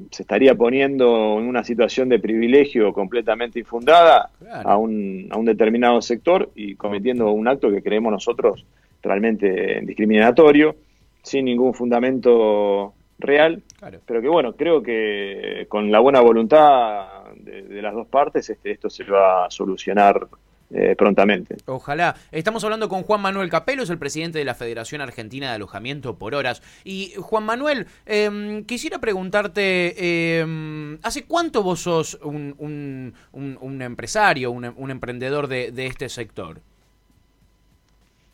se 0.10 0.24
estaría 0.24 0.56
poniendo 0.56 1.40
en 1.40 1.46
una 1.46 1.64
situación 1.64 2.10
de 2.10 2.20
privilegio 2.20 2.94
completamente 2.94 3.60
infundada 3.60 4.32
a, 4.50 4.78
un, 4.78 5.28
a 5.30 5.38
un 5.38 5.46
determinado 5.46 6.02
sector 6.02 6.50
y 6.56 6.76
cometiendo 6.76 7.32
un 7.32 7.48
acto 7.48 7.70
que 7.70 7.84
creemos 7.84 8.12
nosotros 8.12 8.66
realmente 9.04 9.82
discriminatorio, 9.84 10.76
sin 11.22 11.46
ningún 11.46 11.74
fundamento 11.74 12.94
real, 13.20 13.62
pero 14.06 14.22
que 14.22 14.28
bueno, 14.28 14.56
creo 14.56 14.82
que 14.82 15.66
con 15.70 15.92
la 15.92 16.00
buena 16.00 16.22
voluntad 16.22 17.24
de, 17.36 17.82
las 17.82 17.94
dos 17.94 18.08
partes 18.08 18.50
este, 18.50 18.72
esto 18.72 18.90
se 18.90 19.04
va 19.04 19.46
a 19.46 19.52
solucionar 19.52 20.28
eh, 20.74 20.96
prontamente. 20.98 21.58
Ojalá. 21.66 22.16
Estamos 22.32 22.64
hablando 22.64 22.88
con 22.88 23.04
Juan 23.04 23.20
Manuel 23.20 23.50
Capelo, 23.50 23.84
es 23.84 23.90
el 23.90 23.98
presidente 23.98 24.40
de 24.40 24.46
la 24.46 24.56
Federación 24.56 25.02
Argentina 25.02 25.50
de 25.50 25.56
Alojamiento 25.56 26.18
por 26.18 26.34
Horas. 26.34 26.62
Y 26.86 27.14
Juan 27.18 27.44
Manuel, 27.44 27.88
em, 28.06 28.64
quisiera 28.64 29.00
preguntarte, 29.00 30.40
em, 30.40 30.98
¿hace 31.04 31.26
cuánto 31.26 31.62
vos 31.62 31.82
sos 31.82 32.18
un, 32.24 32.56
un, 32.58 33.82
empresario, 33.82 34.50
un, 34.52 34.92
emprendedor 34.92 35.48
de, 35.48 35.74
este 35.86 36.08
sector? 36.08 36.62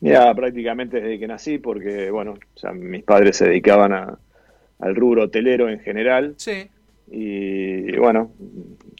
Mira, 0.00 0.32
prácticamente 0.34 1.00
desde 1.00 1.18
que 1.18 1.26
nací, 1.26 1.58
porque, 1.58 2.10
bueno, 2.10 2.34
mis 2.74 3.02
padres 3.02 3.36
se 3.36 3.46
dedicaban 3.46 3.92
al 3.92 4.94
rubro 4.94 5.24
hotelero 5.24 5.68
en 5.68 5.80
general. 5.80 6.34
Sí. 6.36 6.68
Y 7.10 7.96
bueno, 7.96 8.32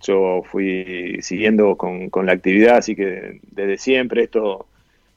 yo 0.03 0.43
fui 0.45 1.19
siguiendo 1.21 1.77
con, 1.77 2.11
la 2.25 2.33
actividad, 2.33 2.79
así 2.79 2.97
que 2.97 3.41
desde 3.51 3.77
siempre 3.77 4.25
esto, 4.25 4.67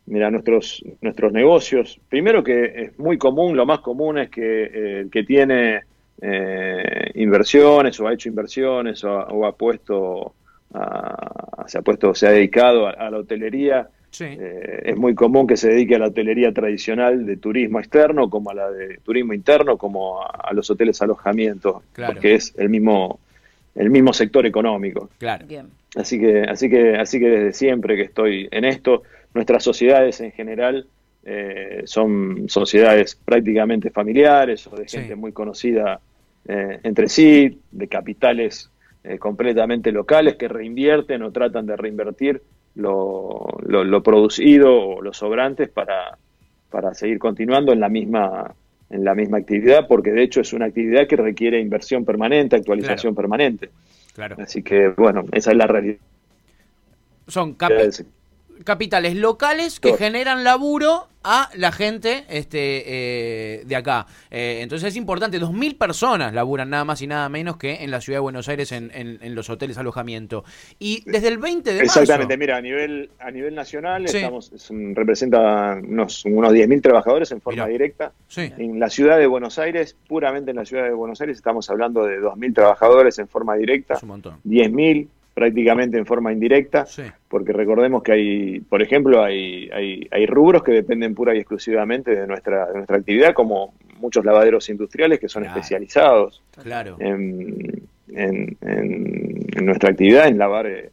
mira, 0.08 0.30
nuestros, 0.30 0.84
nuestros 1.00 1.32
negocios, 1.32 2.00
primero 2.10 2.44
que 2.44 2.66
es 2.66 3.00
muy 3.00 3.18
común, 3.18 3.56
lo 3.56 3.66
más 3.66 3.80
común 3.80 4.18
es 4.18 4.30
que 4.30 4.64
eh, 4.64 5.00
el 5.02 5.10
que 5.10 5.24
tiene 5.24 5.82
eh, 6.22 7.12
inversiones 7.16 8.00
o 8.00 8.08
ha 8.08 8.14
hecho 8.14 8.30
inversiones 8.30 9.04
o, 9.04 9.46
ha 9.46 9.56
puesto, 9.56 10.36
se 11.66 11.78
ha 11.78 11.82
puesto, 11.82 12.14
se 12.14 12.28
ha 12.28 12.32
dedicado 12.32 12.88
a, 12.88 13.10
la 13.10 13.18
hotelería, 13.18 13.90
eh, 14.20 14.82
es 14.86 14.98
muy 14.98 15.16
común 15.16 15.48
que 15.48 15.58
se 15.58 15.70
dedique 15.70 15.96
a 15.96 16.00
la 16.00 16.08
hotelería 16.08 16.52
tradicional 16.52 17.26
de 17.26 17.38
turismo 17.38 17.80
externo 17.80 18.30
como 18.30 18.52
a 18.52 18.54
la 18.54 18.72
de 18.72 18.98
turismo 18.98 19.34
interno, 19.34 19.78
como 19.78 20.22
a, 20.22 20.52
los 20.54 20.70
hoteles 20.70 21.02
alojamientos, 21.02 21.84
porque 21.96 22.36
es 22.36 22.54
el 22.58 22.70
mismo 22.70 23.20
el 23.76 23.90
mismo 23.90 24.12
sector 24.14 24.46
económico. 24.46 25.10
Claro. 25.18 25.46
Así 25.96 26.20
que, 26.20 26.42
así 26.44 26.70
que, 26.70 26.96
así 26.96 27.20
que 27.20 27.30
desde 27.30 27.54
siempre 27.54 27.96
que 27.96 28.04
estoy 28.04 28.48
en 28.52 28.66
esto, 28.66 29.04
nuestras 29.34 29.64
sociedades 29.64 30.20
en 30.22 30.32
general 30.32 30.88
eh, 31.24 31.84
son 31.86 32.50
sociedades 32.50 33.16
prácticamente 33.16 33.90
familiares 33.92 34.66
o 34.68 34.76
de 34.76 34.88
gente 34.88 35.16
muy 35.16 35.32
conocida 35.32 36.00
eh, 36.48 36.80
entre 36.84 37.08
sí, 37.08 37.60
de 37.72 37.88
capitales 37.88 38.72
eh, 39.04 39.18
completamente 39.20 39.92
locales 39.92 40.36
que 40.36 40.48
reinvierten 40.48 41.22
o 41.24 41.32
tratan 41.32 41.66
de 41.66 41.76
reinvertir 41.76 42.42
lo, 42.76 43.48
lo, 43.66 44.04
producido 44.04 44.74
o 44.74 45.02
los 45.02 45.18
sobrantes 45.18 45.70
para, 45.70 46.18
para 46.70 46.94
seguir 46.94 47.20
continuando 47.20 47.74
en 47.74 47.80
la 47.80 47.90
misma 47.90 48.54
en 48.90 49.06
la 49.06 49.16
misma 49.16 49.38
actividad, 49.38 49.88
porque 49.88 50.12
de 50.12 50.22
hecho 50.22 50.42
es 50.42 50.52
una 50.52 50.66
actividad 50.66 51.08
que 51.08 51.16
requiere 51.16 51.62
inversión 51.62 52.04
permanente, 52.04 52.58
actualización 52.58 53.16
permanente. 53.16 53.70
Claro. 54.14 54.36
Así 54.38 54.62
que, 54.64 54.90
bueno, 54.90 55.24
esa 55.32 55.52
es 55.52 55.58
la 55.58 55.66
realidad. 55.66 55.96
Son 57.26 57.54
capitales 58.64 59.16
locales 59.16 59.80
que 59.80 59.98
generan 59.98 60.44
laburo 60.44 61.08
a 61.24 61.50
la 61.56 61.72
gente 61.72 62.26
este, 62.30 62.84
eh, 63.60 63.64
de 63.66 63.76
acá. 63.76 64.08
Eh, 64.30 64.60
entonces 64.62 64.90
es 64.90 64.96
importante, 64.96 65.40
2.000 65.40 65.78
personas 65.78 66.34
laburan 66.34 66.70
nada 66.70 66.84
más 66.84 67.02
y 67.02 67.08
nada 67.08 67.30
menos 67.30 67.58
que 67.58 67.84
en 67.84 67.92
la 67.92 68.02
ciudad 68.02 68.18
de 68.18 68.22
Buenos 68.22 68.50
Aires 68.50 68.72
en, 68.72 68.92
en, 68.94 69.36
los 69.36 69.50
hoteles 69.50 69.78
alojamiento. 69.78 70.44
Y 70.80 71.04
desde 71.06 71.28
el 71.28 71.38
20 71.38 71.74
de 71.74 71.80
marzo... 71.84 72.02
Exactamente, 72.02 72.38
mira, 72.38 72.58
a 72.58 72.62
nivel, 72.62 73.12
a 73.20 73.30
nivel 73.30 73.54
nacional 73.54 74.06
estamos, 74.06 74.52
representa 74.94 75.80
unos, 75.84 76.26
unos 76.26 76.54
10.000 76.54 76.82
trabajadores 76.82 77.32
en 77.32 77.42
forma 77.42 77.68
directa. 77.68 78.14
En 78.36 78.80
la 78.80 78.90
ciudad 78.90 79.18
de 79.18 79.28
Buenos 79.28 79.60
Aires, 79.60 79.96
puramente 80.08 80.52
en 80.52 80.58
la 80.58 80.66
ciudad 80.66 80.86
de 80.86 80.94
Buenos 80.94 81.22
Aires, 81.22 81.38
estamos 81.38 81.70
hablando 81.70 82.06
de 82.06 82.20
2.000 82.20 82.56
trabajadores 82.56 83.20
en 83.20 83.28
forma 83.28 83.56
directa. 83.56 83.96
Es 83.96 84.04
un 84.04 84.10
montón. 84.10 84.40
10.000 84.46 85.08
prácticamente 85.34 85.98
en 85.98 86.06
forma 86.06 86.34
indirecta, 86.34 86.86
porque 87.30 87.54
recordemos 87.54 88.04
que 88.04 88.12
hay, 88.12 88.60
por 88.62 88.82
ejemplo, 88.82 89.24
hay, 89.24 89.70
hay, 89.72 90.08
hay, 90.12 90.26
rubros 90.26 90.64
que 90.64 90.72
dependen 90.74 91.16
pura 91.16 91.34
y 91.34 91.40
exclusivamente 91.40 92.16
de 92.16 92.28
nuestra, 92.28 92.68
de 92.68 92.76
nuestra 92.76 92.98
actividad, 92.98 93.34
como 93.34 93.74
muchos 94.00 94.26
lavaderos 94.26 94.68
industriales 94.70 95.20
que 95.20 95.30
son 95.30 95.46
especializados 95.46 96.44
claro. 96.62 96.98
en, 97.00 97.88
en, 98.10 98.58
nuestra 99.64 99.92
actividad, 99.92 100.28
en 100.28 100.38
lavar 100.38 100.68
eh, 100.68 100.90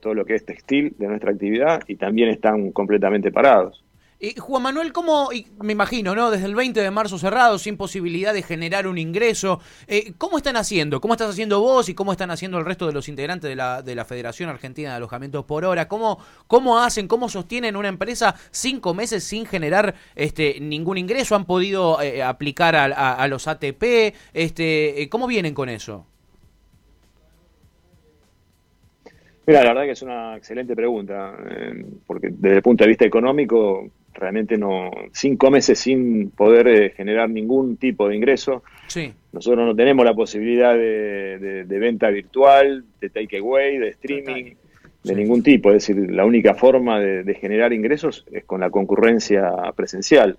todo 0.00 0.14
lo 0.14 0.24
que 0.24 0.36
es 0.36 0.46
textil 0.46 0.94
de 0.98 1.08
nuestra 1.08 1.32
actividad, 1.32 1.82
y 1.86 1.96
también 1.96 2.30
están 2.30 2.70
completamente 2.72 3.30
parados. 3.30 3.84
Y 4.24 4.38
Juan 4.38 4.62
Manuel, 4.62 4.92
¿cómo, 4.92 5.30
me 5.64 5.72
imagino, 5.72 6.14
¿no? 6.14 6.30
Desde 6.30 6.46
el 6.46 6.54
20 6.54 6.80
de 6.80 6.92
marzo 6.92 7.18
cerrado, 7.18 7.58
sin 7.58 7.76
posibilidad 7.76 8.32
de 8.32 8.44
generar 8.44 8.86
un 8.86 8.96
ingreso, 8.96 9.58
eh, 9.88 10.12
¿cómo 10.16 10.36
están 10.36 10.56
haciendo? 10.56 11.00
¿Cómo 11.00 11.14
estás 11.14 11.30
haciendo 11.30 11.58
vos 11.58 11.88
y 11.88 11.94
cómo 11.94 12.12
están 12.12 12.30
haciendo 12.30 12.56
el 12.56 12.64
resto 12.64 12.86
de 12.86 12.92
los 12.92 13.08
integrantes 13.08 13.50
de 13.50 13.56
la, 13.56 13.82
de 13.82 13.96
la 13.96 14.04
Federación 14.04 14.48
Argentina 14.48 14.90
de 14.90 14.94
Alojamientos 14.94 15.44
por 15.44 15.64
Hora? 15.64 15.88
¿Cómo, 15.88 16.20
¿Cómo 16.46 16.78
hacen, 16.78 17.08
cómo 17.08 17.28
sostienen 17.28 17.74
una 17.74 17.88
empresa 17.88 18.36
cinco 18.52 18.94
meses 18.94 19.24
sin 19.24 19.44
generar 19.44 19.96
este, 20.14 20.60
ningún 20.60 20.98
ingreso? 20.98 21.34
¿Han 21.34 21.44
podido 21.44 22.00
eh, 22.00 22.22
aplicar 22.22 22.76
a, 22.76 23.26
los 23.26 23.48
ATP? 23.48 24.14
Este, 24.32 25.02
eh, 25.02 25.08
¿Cómo 25.08 25.26
vienen 25.26 25.52
con 25.52 25.68
eso? 25.68 26.06
Mira, 29.48 29.64
la 29.64 29.70
verdad 29.70 29.82
que 29.82 29.90
es 29.90 30.02
una 30.02 30.36
excelente 30.36 30.76
pregunta, 30.76 31.36
porque 32.06 32.28
desde 32.30 32.58
el 32.58 32.62
punto 32.62 32.84
de 32.84 32.88
vista 32.88 33.04
económico 33.04 33.90
realmente 34.14 34.56
no, 34.56 34.90
cinco 35.12 35.50
meses 35.50 35.78
sin 35.78 36.30
poder 36.30 36.68
eh, 36.68 36.90
generar 36.90 37.28
ningún 37.30 37.76
tipo 37.76 38.08
de 38.08 38.16
ingreso. 38.16 38.62
Sí. 38.86 39.12
Nosotros 39.32 39.66
no 39.66 39.74
tenemos 39.74 40.04
la 40.04 40.14
posibilidad 40.14 40.74
de, 40.74 41.64
venta 41.68 42.08
virtual, 42.10 42.84
de 43.00 43.10
takeaway, 43.10 43.78
de 43.78 43.88
streaming, 43.90 44.54
de 45.02 45.14
ningún 45.14 45.42
tipo. 45.42 45.70
Es 45.70 45.86
decir, 45.86 46.10
la 46.10 46.24
única 46.24 46.54
forma 46.54 47.00
de, 47.00 47.34
generar 47.34 47.72
ingresos 47.72 48.24
es 48.30 48.44
con 48.44 48.60
la 48.60 48.70
concurrencia 48.70 49.50
presencial. 49.74 50.38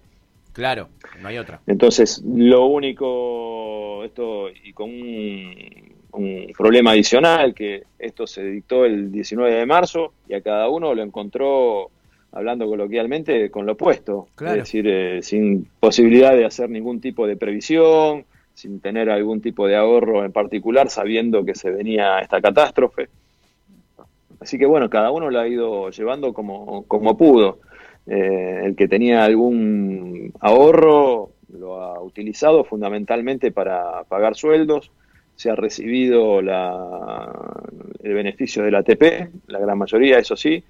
Claro, 0.53 0.89
no 1.21 1.27
hay 1.27 1.39
otra. 1.39 1.61
Entonces, 1.65 2.21
lo 2.23 2.67
único, 2.67 4.03
esto 4.03 4.49
y 4.51 4.71
con 4.73 4.91
un, 4.91 5.93
un 6.13 6.53
problema 6.55 6.91
adicional, 6.91 7.53
que 7.53 7.83
esto 7.97 8.27
se 8.27 8.43
dictó 8.43 8.85
el 8.85 9.11
19 9.11 9.51
de 9.51 9.65
marzo 9.65 10.13
y 10.27 10.35
a 10.35 10.41
cada 10.41 10.69
uno 10.69 10.93
lo 10.93 11.01
encontró 11.01 11.89
hablando 12.33 12.67
coloquialmente, 12.67 13.49
con 13.49 13.65
lo 13.65 13.73
opuesto. 13.73 14.27
Es 14.39 14.53
decir, 14.53 14.87
eh, 14.87 15.21
sin 15.21 15.67
posibilidad 15.79 16.35
de 16.35 16.45
hacer 16.45 16.69
ningún 16.69 16.99
tipo 16.99 17.27
de 17.27 17.37
previsión, 17.37 18.25
sin 18.53 18.79
tener 18.79 19.09
algún 19.09 19.41
tipo 19.41 19.67
de 19.67 19.75
ahorro 19.75 20.25
en 20.25 20.31
particular, 20.31 20.89
sabiendo 20.89 21.45
que 21.45 21.55
se 21.55 21.71
venía 21.71 22.19
esta 22.19 22.41
catástrofe. 22.41 23.09
Así 24.39 24.57
que 24.57 24.65
bueno, 24.65 24.89
cada 24.89 25.11
uno 25.11 25.29
lo 25.29 25.39
ha 25.39 25.47
ido 25.47 25.89
llevando 25.91 26.33
como, 26.33 26.83
como 26.87 27.15
pudo. 27.15 27.59
Eh, 28.05 28.61
el 28.65 28.75
que 28.75 28.87
tenía 28.87 29.23
algún 29.23 30.33
ahorro 30.41 31.29
lo 31.57 31.81
ha 31.81 32.01
utilizado 32.01 32.63
fundamentalmente 32.63 33.51
para 33.51 34.03
pagar 34.05 34.35
sueldos. 34.35 34.91
Se 35.35 35.49
ha 35.49 35.55
recibido 35.55 36.41
la, 36.41 37.31
el 38.03 38.13
beneficio 38.13 38.63
del 38.63 38.75
ATP, 38.75 39.29
la 39.47 39.59
gran 39.59 39.77
mayoría, 39.77 40.19
eso 40.19 40.35
sí, 40.35 40.63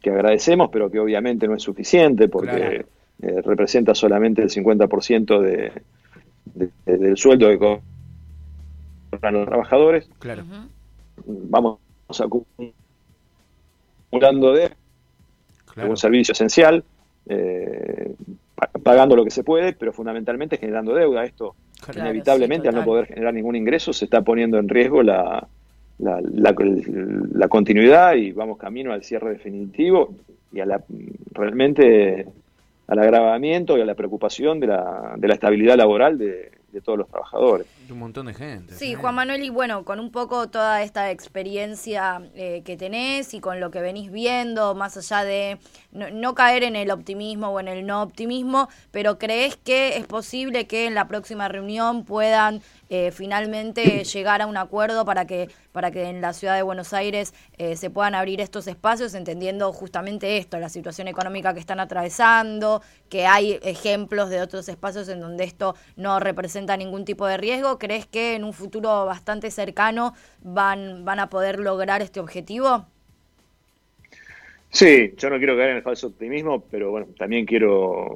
que 0.00 0.10
agradecemos, 0.10 0.68
pero 0.70 0.90
que 0.90 0.98
obviamente 0.98 1.48
no 1.48 1.54
es 1.54 1.62
suficiente 1.62 2.28
porque 2.28 2.86
eh, 3.20 3.42
representa 3.42 3.94
solamente 3.94 4.42
el 4.42 4.50
50% 4.50 5.40
de, 5.40 5.72
del 6.86 7.16
sueldo 7.16 7.48
que 7.48 7.58
cobran 7.58 9.34
los 9.34 9.46
trabajadores. 9.46 10.08
Claro. 10.18 10.44
Vamos 11.26 11.78
acumulando 12.08 14.52
de 14.52 14.70
un 15.88 15.96
servicio 15.96 16.32
esencial, 16.32 16.84
eh, 17.26 18.14
pagando 18.82 19.16
lo 19.16 19.24
que 19.24 19.30
se 19.30 19.44
puede, 19.44 19.72
pero 19.72 19.92
fundamentalmente 19.92 20.56
generando 20.56 20.94
deuda. 20.94 21.24
Esto 21.24 21.54
inevitablemente 21.94 22.68
al 22.68 22.74
no 22.74 22.84
poder 22.84 23.06
generar 23.06 23.34
ningún 23.34 23.56
ingreso 23.56 23.92
se 23.92 24.04
está 24.04 24.22
poniendo 24.22 24.58
en 24.58 24.68
riesgo 24.68 25.02
la, 25.02 25.46
la, 25.98 26.20
la, 26.20 27.48
continuidad 27.48 28.14
y 28.14 28.32
vamos 28.32 28.58
camino 28.58 28.92
al 28.92 29.02
cierre 29.02 29.30
definitivo 29.30 30.14
y 30.52 30.60
a 30.60 30.66
la, 30.66 30.82
realmente 31.32 32.26
al 32.86 32.98
agravamiento 32.98 33.76
y 33.76 33.80
a 33.80 33.84
la 33.84 33.94
preocupación 33.94 34.60
de 34.60 34.68
la, 34.68 35.14
de 35.16 35.28
la 35.28 35.34
estabilidad 35.34 35.76
laboral 35.76 36.16
de, 36.16 36.52
de 36.72 36.80
todos 36.80 36.98
los 36.98 37.08
trabajadores. 37.08 37.66
Un 37.90 37.98
montón 38.00 38.26
de 38.26 38.34
gente. 38.34 38.74
Sí, 38.74 38.94
Juan 38.94 39.14
Manuel, 39.14 39.42
y 39.42 39.50
bueno, 39.50 39.84
con 39.84 39.98
un 39.98 40.10
poco 40.10 40.48
toda 40.48 40.82
esta 40.82 41.10
experiencia 41.10 42.22
eh, 42.34 42.62
que 42.64 42.76
tenés 42.76 43.32
y 43.32 43.40
con 43.40 43.60
lo 43.60 43.70
que 43.70 43.80
venís 43.80 44.12
viendo, 44.12 44.74
más 44.74 44.96
allá 44.96 45.24
de 45.24 45.58
no, 45.90 46.34
caer 46.34 46.64
en 46.64 46.76
el 46.76 46.90
optimismo 46.90 47.48
o 47.48 47.60
en 47.60 47.68
el 47.68 47.86
no 47.86 48.02
optimismo, 48.02 48.68
pero 48.90 49.18
¿crees 49.18 49.56
que 49.56 49.96
es 49.96 50.06
posible 50.06 50.66
que 50.66 50.86
en 50.86 50.94
la 50.94 51.08
próxima 51.08 51.48
reunión 51.48 52.04
puedan 52.04 52.60
eh, 52.90 53.10
finalmente 53.10 54.04
llegar 54.04 54.42
a 54.42 54.46
un 54.46 54.56
acuerdo 54.56 55.04
para 55.04 55.26
que, 55.26 55.48
para 55.72 55.90
que 55.90 56.04
en 56.08 56.20
la 56.20 56.32
ciudad 56.32 56.56
de 56.56 56.62
Buenos 56.62 56.92
Aires 56.92 57.32
eh, 57.56 57.76
se 57.76 57.90
puedan 57.90 58.14
abrir 58.14 58.40
estos 58.40 58.66
espacios, 58.66 59.14
entendiendo 59.14 59.72
justamente 59.72 60.36
esto, 60.36 60.58
la 60.58 60.68
situación 60.68 61.08
económica 61.08 61.54
que 61.54 61.60
están 61.60 61.80
atravesando, 61.80 62.82
que 63.08 63.26
hay 63.26 63.58
ejemplos 63.62 64.28
de 64.28 64.40
otros 64.40 64.68
espacios 64.68 65.08
en 65.08 65.20
donde 65.20 65.44
esto 65.44 65.74
no 65.96 66.20
representa 66.20 66.76
ningún 66.76 67.04
tipo 67.04 67.26
de 67.26 67.36
riesgo? 67.38 67.77
¿Crees 67.78 68.06
que 68.06 68.34
en 68.34 68.44
un 68.44 68.52
futuro 68.52 69.06
bastante 69.06 69.50
cercano 69.50 70.14
van, 70.42 71.04
van 71.04 71.20
a 71.20 71.28
poder 71.28 71.60
lograr 71.60 72.02
este 72.02 72.20
objetivo? 72.20 72.86
Sí, 74.70 75.14
yo 75.16 75.30
no 75.30 75.38
quiero 75.38 75.56
caer 75.56 75.70
en 75.70 75.76
el 75.76 75.82
falso 75.82 76.08
optimismo, 76.08 76.62
pero 76.70 76.90
bueno, 76.90 77.06
también 77.18 77.46
quiero 77.46 78.14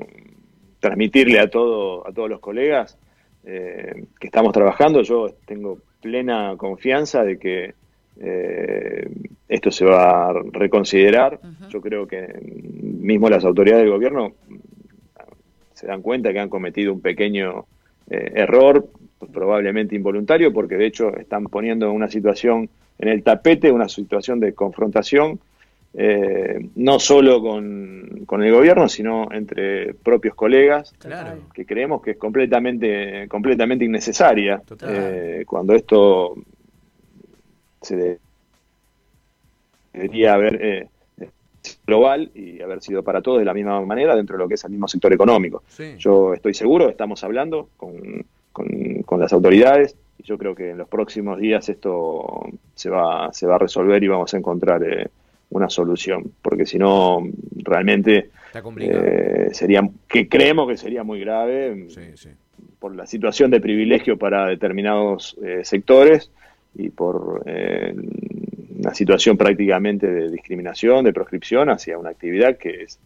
transmitirle 0.81 1.41
a, 1.41 1.49
todo, 1.49 2.07
a 2.07 2.13
todos 2.13 2.29
los 2.29 2.41
colegas 2.41 2.99
eh, 3.45 4.05
que 4.21 4.27
estamos 4.27 4.53
trabajando. 4.53 5.03
Yo 5.03 5.31
tengo 5.47 5.79
plena 6.01 6.55
confianza 6.57 7.23
de 7.25 7.39
que 7.39 7.75
eh, 8.21 9.09
esto 9.49 9.71
se 9.71 9.85
va 9.85 10.29
a 10.29 10.33
reconsiderar. 10.53 11.41
Yo 11.69 11.81
creo 11.81 12.07
que 12.07 12.27
mismo 12.43 13.31
las 13.31 13.45
autoridades 13.45 13.85
del 13.85 13.93
gobierno 13.93 14.35
se 15.73 15.87
dan 15.87 16.03
cuenta 16.03 16.33
que 16.33 16.41
han 16.41 16.49
cometido 16.49 16.93
un 16.93 17.01
pequeño 17.01 17.67
eh, 18.11 18.33
error, 18.35 18.89
probablemente 19.33 19.95
involuntario, 19.95 20.53
porque 20.53 20.77
de 20.77 20.87
hecho 20.87 21.17
están 21.17 21.45
poniendo 21.45 21.93
una 21.93 22.09
situación 22.09 22.69
en 22.99 23.09
el 23.09 23.23
tapete, 23.23 23.71
una 23.71 23.89
situación 23.89 24.41
de 24.41 24.55
confrontación 24.55 25.41
eh, 25.95 26.71
no 26.77 26.99
solo 26.99 27.43
con, 27.43 28.25
con, 28.25 28.43
el 28.43 28.51
gobierno, 28.51 28.89
sino 28.89 29.29
entre 29.31 29.93
propios 29.93 30.35
colegas, 30.35 30.95
que 31.53 31.67
creemos 31.67 32.01
que 32.01 32.13
es 32.13 32.17
completamente, 32.17 33.29
completamente 33.29 33.85
innecesaria 33.85 34.63
eh, 34.89 35.45
cuando 35.47 35.75
esto 35.75 36.35
se 37.83 38.19
debería 39.93 40.33
haber 40.33 40.59
eh, 40.63 40.89
global 41.87 42.31
y 42.35 42.63
haber 42.63 42.81
sido 42.81 43.03
para 43.03 43.21
todos 43.21 43.41
de 43.41 43.45
la 43.45 43.53
misma 43.53 43.79
manera 43.83 44.17
dentro 44.17 44.39
de 44.39 44.45
lo 44.45 44.49
que 44.49 44.55
es 44.55 44.65
el 44.65 44.71
mismo 44.71 44.89
sector 44.89 45.13
económico. 45.13 45.63
Yo 45.99 46.33
estoy 46.33 46.55
seguro, 46.55 46.89
estamos 46.89 47.23
hablando 47.23 47.69
con, 47.77 48.25
con, 48.53 49.21
las 49.21 49.33
autoridades. 49.33 49.97
Y 50.19 50.25
yo 50.25 50.39
creo 50.39 50.55
que 50.55 50.71
en 50.71 50.79
los 50.79 50.89
próximos 50.89 51.39
días 51.39 51.69
esto 51.69 52.49
se 52.75 52.91
va, 52.91 53.33
se 53.33 53.47
va 53.47 53.57
a 53.57 53.59
resolver 53.59 54.03
y 54.03 54.09
vamos 54.09 54.33
a 54.35 54.39
encontrar 54.39 54.83
eh, 54.85 55.09
una 55.51 55.69
solución, 55.69 56.33
porque 56.41 56.67
si 56.67 56.79
no, 56.79 57.23
realmente 57.57 58.31
eh, 58.81 59.49
sería, 59.53 59.89
que 60.09 60.29
creemos 60.29 60.69
que 60.69 60.77
sería 60.77 61.05
muy 61.05 61.21
grave 61.21 61.89
por 62.79 62.97
la 62.97 63.07
situación 63.07 63.51
de 63.51 63.61
privilegio 63.61 64.17
para 64.17 64.47
determinados 64.47 65.37
eh, 65.43 65.61
sectores 65.63 66.31
y 66.75 66.89
por 66.89 67.43
eh, 67.47 67.95
una 68.79 68.95
situación 68.95 69.37
prácticamente 69.37 70.07
de 70.11 70.31
discriminación, 70.31 71.05
de 71.05 71.13
proscripción 71.13 71.71
hacia 71.71 71.99
una 71.99 72.11
actividad 72.11 72.57
que 72.57 72.85
es 72.85 72.99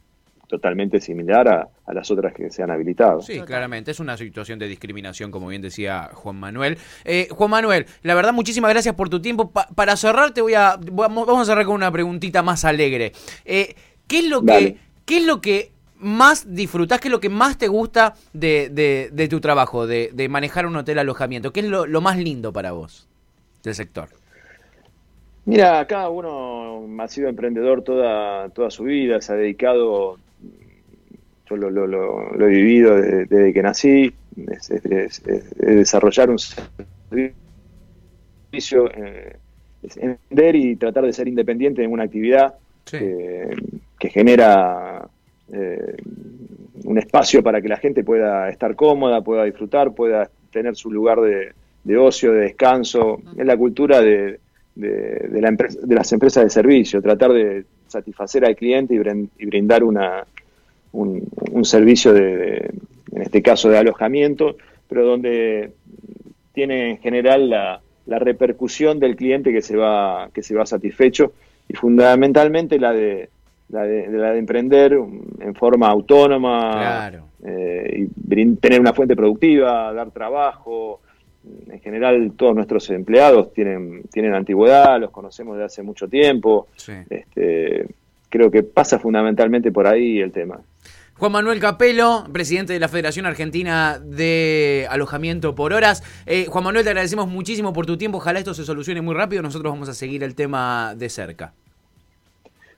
totalmente 0.47 1.01
similar 1.01 1.49
a, 1.49 1.93
las 1.93 2.11
otras 2.11 2.33
que 2.33 2.51
se 2.51 2.63
han 2.63 2.71
habilitado. 2.71 3.21
Sí, 3.23 3.41
claramente, 3.41 3.91
es 3.91 4.01
una 4.01 4.17
situación 4.17 4.59
de 4.59 4.69
discriminación, 4.69 5.31
como 5.31 5.49
bien 5.49 5.63
decía 5.63 6.11
Juan 6.13 6.37
Manuel. 6.37 6.79
Eh, 7.05 7.29
Juan 7.31 7.51
Manuel, 7.51 7.87
la 8.03 8.15
verdad, 8.15 8.33
muchísimas 8.33 8.71
gracias 8.71 8.95
por 8.95 9.09
tu 9.09 9.21
tiempo. 9.21 9.51
para 9.51 9.97
cerrar, 9.97 10.33
te 10.33 10.41
voy 10.41 10.55
a, 10.55 10.77
vamos 10.79 11.41
a 11.41 11.45
cerrar 11.45 11.65
con 11.65 11.75
una 11.75 11.91
preguntita 11.91 12.43
más 12.43 12.65
alegre. 12.65 13.13
Eh, 13.45 13.75
¿qué, 14.07 14.19
es 14.19 14.29
lo 14.29 14.43
que, 14.43 14.79
¿Qué 15.05 15.19
es 15.19 15.25
lo 15.25 15.41
que 15.41 15.73
más 15.99 16.55
disfrutás? 16.55 17.01
¿Qué 17.01 17.09
es 17.09 17.13
lo 17.13 17.21
que 17.21 17.29
más 17.29 17.57
te 17.59 17.69
gusta 17.69 18.15
de, 18.33 18.69
de, 19.13 19.29
tu 19.29 19.41
trabajo, 19.41 19.87
de, 19.87 20.11
de, 20.13 20.29
manejar 20.29 20.67
un 20.67 20.77
hotel 20.77 20.99
alojamiento? 20.99 21.53
¿Qué 21.53 21.61
es 21.61 21.67
lo, 21.67 21.87
lo 21.87 22.01
más 22.01 22.19
lindo 22.19 22.53
para 22.53 22.73
vos 22.73 23.09
del 23.63 23.75
sector? 23.75 24.09
Mira, 25.47 25.87
cada 25.87 26.09
uno 26.09 26.85
ha 27.01 27.07
sido 27.07 27.29
emprendedor 27.29 27.83
toda, 27.83 28.49
toda 28.51 28.69
su 28.69 28.83
vida, 28.83 29.21
se 29.21 29.33
ha 29.33 29.37
dedicado 29.37 30.19
yo 31.49 31.57
lo, 31.57 31.71
lo, 31.71 31.87
lo, 31.87 32.47
he 32.47 32.51
vivido 32.51 32.97
desde, 32.97 33.53
que 33.53 33.63
nací, 33.63 34.13
es, 34.37 35.23
desarrollar 35.57 36.31
un 36.31 36.39
servicio, 36.39 37.35
eh, 38.93 39.37
entender 39.97 40.57
y 40.57 40.77
tratar 40.77 41.05
de 41.05 41.13
ser 41.13 41.29
independiente 41.29 41.85
en 41.85 41.93
una 41.93 42.05
actividad 42.05 42.55
que, 42.85 43.51
genera 44.11 45.09
eh, 45.53 45.97
un 46.85 46.99
espacio 46.99 47.43
para 47.43 47.61
que 47.61 47.69
la 47.69 47.77
gente 47.77 48.05
pueda 48.05 48.49
estar 48.49 48.77
cómoda, 48.77 49.21
pueda 49.21 49.45
disfrutar, 49.45 49.93
pueda 49.93 50.31
tener 50.53 50.77
su 50.77 50.91
lugar 50.91 51.19
de, 51.21 51.97
ocio, 51.97 52.33
de 52.33 52.41
descanso. 52.41 53.21
Es 53.37 53.45
la 53.45 53.57
cultura 53.57 54.01
de, 54.01 54.39
de, 54.75 55.41
la 55.41 55.51
de 55.51 55.95
las 55.95 56.13
empresas 56.13 56.45
de 56.45 56.51
servicio, 56.51 57.03
tratar 57.03 57.33
de 57.33 57.65
satisfacer 57.89 58.45
al 58.45 58.57
cliente 58.57 58.95
y 58.95 59.47
brindar 59.47 59.83
una, 59.83 60.25
un, 60.97 61.65
servicio 61.65 62.13
de, 62.13 62.71
en 63.13 63.23
este 63.23 63.43
caso, 63.43 63.69
de 63.69 63.79
alojamiento, 63.79 64.57
pero 64.89 65.05
donde 65.05 65.73
tiene 66.53 66.91
en 66.91 66.99
general 66.99 67.51
la, 67.51 67.81
repercusión 68.07 69.01
del 69.01 69.17
cliente 69.17 69.53
que 69.53 69.61
se 69.61 69.77
va 69.77 70.31
que 70.33 70.41
se 70.41 70.55
va 70.55 70.65
satisfecho 70.65 71.33
y 71.69 71.75
fundamentalmente 71.75 72.79
la 72.79 72.93
de 72.93 73.29
la 73.69 73.83
de, 73.83 74.07
la 74.07 74.31
de 74.31 74.39
emprender 74.39 74.93
en 74.93 75.55
forma 75.57 75.89
autónoma 75.89 77.11
eh, 77.45 78.07
y 78.25 78.47
tener 78.57 78.81
una 78.81 78.93
fuente 78.93 79.17
productiva 79.17 79.93
dar 79.93 80.13
trabajo. 80.13 81.01
En 81.69 81.81
general 81.81 82.33
todos 82.37 82.55
nuestros 82.55 82.89
empleados 82.91 83.53
tienen 83.53 84.03
tienen 84.13 84.35
antigüedad 84.35 85.01
los 85.01 85.11
conocemos 85.11 85.59
de 85.59 85.65
hace 85.65 85.83
mucho 85.83 86.07
tiempo. 86.07 86.69
Este, 87.11 87.89
creo 88.29 88.51
que 88.51 88.63
pasa 88.63 88.99
fundamentalmente 88.99 89.73
por 89.73 89.87
ahí 89.87 90.21
el 90.21 90.33
tema 90.33 90.61
Juan 91.19 91.33
Manuel 91.33 91.61
Capelo, 91.61 92.27
presidente 92.31 92.75
de 92.75 92.79
la 92.79 92.89
Federación 92.89 93.25
Argentina 93.25 93.99
de 94.05 94.87
Alojamiento 94.91 95.55
por 95.55 95.73
Horas. 95.73 96.03
Eh, 96.27 96.45
Juan 96.47 96.63
Manuel, 96.63 96.85
te 96.85 96.91
agradecemos 96.91 97.27
muchísimo 97.27 97.73
por 97.73 97.87
tu 97.87 97.97
tiempo. 97.97 98.19
Ojalá 98.19 98.39
esto 98.39 98.53
se 98.53 98.65
solucione 98.65 99.01
muy 99.01 99.15
rápido. 99.15 99.41
Nosotros 99.41 99.73
vamos 99.73 99.89
a 99.89 99.95
seguir 99.95 100.23
el 100.23 100.35
tema 100.35 100.95
de 100.95 101.09
cerca. 101.09 101.55